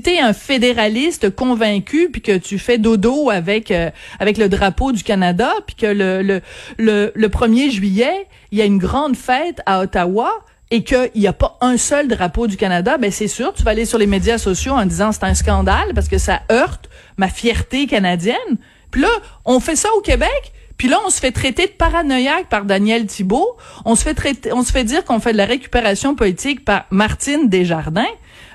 t'es 0.04 0.20
un 0.20 0.34
fédéraliste 0.34 1.32
convaincu, 1.36 2.10
puis 2.12 2.22
que 2.22 2.38
tu 2.38 2.60
fais 2.60 2.78
dodo 2.78 3.32
avec 3.32 3.72
euh, 3.72 3.90
avec 4.20 4.38
le 4.38 4.50
drapeau 4.50 4.92
du 4.92 5.04
Canada, 5.04 5.52
puis 5.66 5.76
que 5.76 5.88
le, 5.88 6.22
le 6.22 6.42
le 6.78 7.12
le 7.16 7.28
1er 7.28 7.72
juillet, 7.72 8.28
il 8.52 8.60
y 8.60 8.62
a 8.62 8.66
une 8.66 8.78
grande 8.78 9.16
fête 9.16 9.62
à 9.66 9.82
Ottawa, 9.82 10.32
et 10.70 10.84
qu'il 10.84 11.12
n'y 11.16 11.28
a 11.28 11.34
pas 11.34 11.58
un 11.62 11.78
seul 11.78 12.08
drapeau 12.08 12.48
du 12.48 12.58
Canada, 12.58 12.98
ben 12.98 13.12
c'est 13.12 13.28
sûr, 13.28 13.54
tu 13.54 13.64
vas 13.64 13.72
aller 13.72 13.86
sur 13.86 13.98
les 13.98 14.08
médias 14.08 14.38
sociaux 14.38 14.74
en 14.74 14.86
disant 14.86 15.12
c'est 15.12 15.24
un 15.24 15.34
scandale 15.34 15.94
parce 15.96 16.10
que 16.10 16.18
ça 16.18 16.42
heurte 16.52 16.90
ma 17.18 17.30
fierté 17.30 17.88
canadienne. 17.88 18.58
Puis 18.92 19.02
là, 19.02 19.10
on 19.46 19.60
fait 19.60 19.76
ça 19.76 19.90
au 19.98 20.02
Québec, 20.02 20.54
puis 20.78 20.88
là, 20.88 20.98
on 21.06 21.10
se 21.10 21.20
fait 21.20 21.32
traiter 21.32 21.66
de 21.66 21.72
paranoïaque 21.72 22.50
par 22.50 22.66
Daniel 22.66 23.08
Thibault. 23.08 23.58
On 23.86 23.96
se 23.96 24.04
fait 24.04 24.14
traiter, 24.14 24.54
on 24.54 24.64
se 24.64 24.72
fait 24.72 24.84
dire 24.84 25.04
qu'on 25.04 25.20
fait 25.20 25.32
de 25.32 25.38
la 25.38 25.46
récupération 25.46 26.16
politique 26.16 26.64
par 26.64 26.86
Martine 26.92 27.50
Desjardins. 27.50 28.04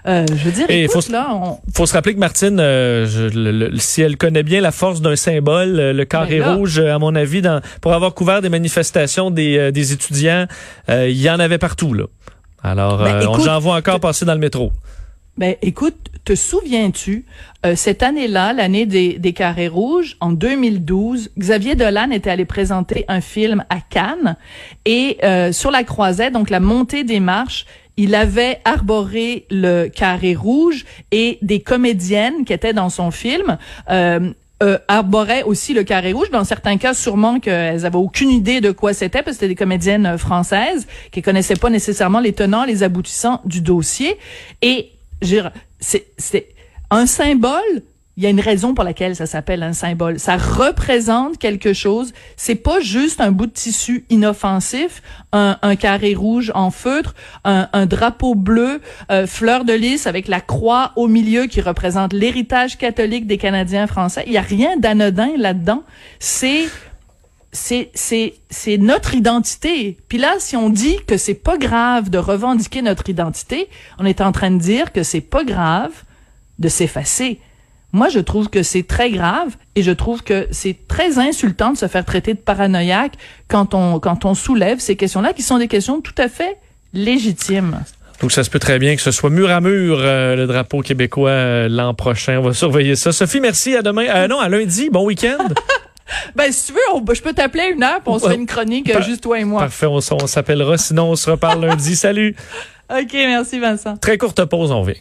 Euh, 0.06 0.24
je 0.28 0.44
veux 0.44 0.52
dire, 0.52 0.66
écoute, 0.68 1.04
faut, 1.04 1.12
là, 1.12 1.28
on... 1.32 1.58
faut 1.74 1.86
se 1.86 1.92
rappeler 1.92 2.14
que 2.14 2.20
Martine, 2.20 2.58
euh, 2.60 3.70
si 3.78 4.02
elle 4.02 4.16
connaît 4.16 4.42
bien 4.42 4.60
la 4.60 4.72
force 4.72 5.00
d'un 5.00 5.16
symbole, 5.16 5.78
euh, 5.78 5.92
le 5.92 6.04
carré 6.04 6.40
ben 6.40 6.54
rouge, 6.54 6.78
à 6.78 6.98
mon 6.98 7.14
avis, 7.14 7.42
dans, 7.42 7.60
pour 7.80 7.92
avoir 7.92 8.14
couvert 8.14 8.40
des 8.40 8.48
manifestations 8.48 9.30
des, 9.30 9.70
des 9.72 9.92
étudiants, 9.92 10.46
il 10.88 11.20
y 11.20 11.30
en 11.30 11.40
avait 11.40 11.58
partout 11.58 11.94
là. 11.94 12.04
Alors, 12.64 12.98
ben, 12.98 13.26
on 13.26 13.40
j'en 13.40 13.58
vois 13.58 13.76
encore 13.76 13.98
passer 13.98 14.24
dans 14.24 14.34
le 14.34 14.40
métro. 14.40 14.72
Ben, 15.38 15.56
écoute, 15.62 15.96
te 16.24 16.34
souviens-tu, 16.34 17.24
euh, 17.64 17.74
cette 17.74 18.02
année-là, 18.02 18.52
l'année 18.52 18.84
des, 18.84 19.14
des 19.18 19.32
carrés 19.32 19.68
rouges, 19.68 20.16
en 20.20 20.30
2012, 20.32 21.30
Xavier 21.38 21.74
Dolan 21.74 22.10
était 22.10 22.30
allé 22.30 22.44
présenter 22.44 23.04
un 23.08 23.20
film 23.20 23.64
à 23.70 23.80
Cannes 23.80 24.36
et 24.84 25.16
euh, 25.24 25.50
sur 25.50 25.70
la 25.70 25.84
croisette, 25.84 26.34
donc 26.34 26.50
la 26.50 26.60
montée 26.60 27.02
des 27.02 27.18
marches, 27.18 27.64
il 27.96 28.14
avait 28.14 28.60
arboré 28.64 29.46
le 29.50 29.88
carré 29.88 30.34
rouge 30.34 30.84
et 31.10 31.38
des 31.42 31.60
comédiennes 31.60 32.44
qui 32.44 32.52
étaient 32.52 32.72
dans 32.72 32.88
son 32.88 33.10
film 33.10 33.58
euh, 33.90 34.32
euh, 34.62 34.78
arboraient 34.86 35.42
aussi 35.42 35.74
le 35.74 35.82
carré 35.82 36.12
rouge. 36.12 36.30
Dans 36.30 36.44
certains 36.44 36.76
cas, 36.76 36.94
sûrement 36.94 37.40
qu'elles 37.40 37.84
avaient 37.84 37.96
aucune 37.96 38.30
idée 38.30 38.60
de 38.60 38.70
quoi 38.70 38.94
c'était, 38.94 39.22
parce 39.22 39.36
que 39.36 39.40
c'était 39.40 39.48
des 39.48 39.54
comédiennes 39.56 40.16
françaises 40.18 40.86
qui 41.10 41.20
connaissaient 41.20 41.56
pas 41.56 41.68
nécessairement 41.68 42.20
les 42.20 42.32
tenants, 42.32 42.64
les 42.64 42.82
aboutissants 42.82 43.40
du 43.44 43.60
dossier. 43.60 44.16
Et 44.62 44.90
c'est 45.78 46.48
un 46.90 47.06
symbole. 47.06 47.82
Il 48.18 48.22
y 48.22 48.26
a 48.26 48.30
une 48.30 48.40
raison 48.40 48.74
pour 48.74 48.84
laquelle 48.84 49.16
ça 49.16 49.24
s'appelle 49.24 49.62
un 49.62 49.72
symbole. 49.72 50.18
Ça 50.18 50.36
représente 50.36 51.38
quelque 51.38 51.72
chose. 51.72 52.12
C'est 52.36 52.56
pas 52.56 52.80
juste 52.80 53.22
un 53.22 53.32
bout 53.32 53.46
de 53.46 53.52
tissu 53.52 54.04
inoffensif, 54.10 55.02
un, 55.32 55.56
carré 55.76 56.14
rouge 56.14 56.52
en 56.54 56.70
feutre, 56.70 57.14
un, 57.44 57.86
drapeau 57.86 58.34
bleu, 58.34 58.82
euh, 59.10 59.26
fleur 59.26 59.64
de 59.64 59.72
lys 59.72 60.06
avec 60.06 60.28
la 60.28 60.42
croix 60.42 60.92
au 60.96 61.08
milieu 61.08 61.46
qui 61.46 61.62
représente 61.62 62.12
l'héritage 62.12 62.76
catholique 62.76 63.26
des 63.26 63.38
Canadiens 63.38 63.86
français. 63.86 64.24
Il 64.26 64.32
y 64.34 64.38
a 64.38 64.42
rien 64.42 64.76
d'anodin 64.76 65.30
là-dedans. 65.38 65.82
C'est 66.18 66.66
c'est 67.52 67.90
c'est 67.94 68.34
c'est 68.50 68.78
notre 68.78 69.14
identité. 69.14 69.98
Puis 70.08 70.18
là, 70.18 70.36
si 70.38 70.56
on 70.56 70.70
dit 70.70 70.96
que 71.06 71.16
c'est 71.18 71.34
pas 71.34 71.58
grave 71.58 72.08
de 72.08 72.18
revendiquer 72.18 72.82
notre 72.82 73.08
identité, 73.10 73.68
on 73.98 74.06
est 74.06 74.20
en 74.20 74.32
train 74.32 74.50
de 74.50 74.58
dire 74.58 74.92
que 74.92 75.02
c'est 75.02 75.20
pas 75.20 75.44
grave 75.44 75.92
de 76.58 76.68
s'effacer. 76.68 77.40
Moi, 77.94 78.08
je 78.08 78.20
trouve 78.20 78.48
que 78.48 78.62
c'est 78.62 78.84
très 78.84 79.10
grave 79.10 79.54
et 79.74 79.82
je 79.82 79.90
trouve 79.90 80.22
que 80.22 80.48
c'est 80.50 80.88
très 80.88 81.18
insultant 81.18 81.72
de 81.72 81.76
se 81.76 81.88
faire 81.88 82.06
traiter 82.06 82.32
de 82.32 82.38
paranoïaque 82.38 83.14
quand 83.48 83.74
on 83.74 84.00
quand 84.00 84.24
on 84.24 84.34
soulève 84.34 84.78
ces 84.78 84.96
questions-là 84.96 85.34
qui 85.34 85.42
sont 85.42 85.58
des 85.58 85.68
questions 85.68 86.00
tout 86.00 86.14
à 86.16 86.28
fait 86.28 86.56
légitimes. 86.94 87.82
Donc, 88.22 88.30
ça 88.30 88.44
se 88.44 88.50
peut 88.50 88.60
très 88.60 88.78
bien 88.78 88.94
que 88.94 89.02
ce 89.02 89.10
soit 89.10 89.30
mur 89.30 89.50
à 89.50 89.60
mur 89.60 89.98
euh, 89.98 90.36
le 90.36 90.46
drapeau 90.46 90.80
québécois 90.80 91.30
euh, 91.30 91.68
l'an 91.68 91.92
prochain. 91.92 92.38
On 92.38 92.42
va 92.42 92.54
surveiller 92.54 92.94
ça. 92.94 93.10
Sophie, 93.10 93.40
merci. 93.40 93.74
À 93.74 93.82
demain. 93.82 94.06
Euh, 94.08 94.28
non, 94.28 94.38
à 94.38 94.48
lundi. 94.48 94.90
Bon 94.90 95.04
week-end. 95.04 95.48
Ben, 96.36 96.52
si 96.52 96.66
tu 96.66 96.72
veux, 96.72 97.14
je 97.14 97.22
peux 97.22 97.32
t'appeler 97.32 97.72
une 97.74 97.82
heure, 97.82 98.00
pour 98.00 98.14
on 98.14 98.18
se 98.18 98.28
fait 98.28 98.34
une 98.34 98.46
chronique, 98.46 98.92
juste 99.02 99.22
toi 99.22 99.38
et 99.38 99.44
moi. 99.44 99.62
Parfait, 99.62 99.86
on, 99.86 99.98
on 99.98 100.26
s'appellera. 100.26 100.78
Sinon, 100.78 101.10
on 101.10 101.16
se 101.16 101.30
reparle 101.30 101.64
lundi. 101.64 101.96
Salut. 101.96 102.34
OK, 102.90 103.12
merci 103.14 103.58
Vincent. 103.58 103.96
Très 103.96 104.18
courte 104.18 104.44
pause, 104.44 104.70
on 104.70 104.82
vient. 104.82 104.90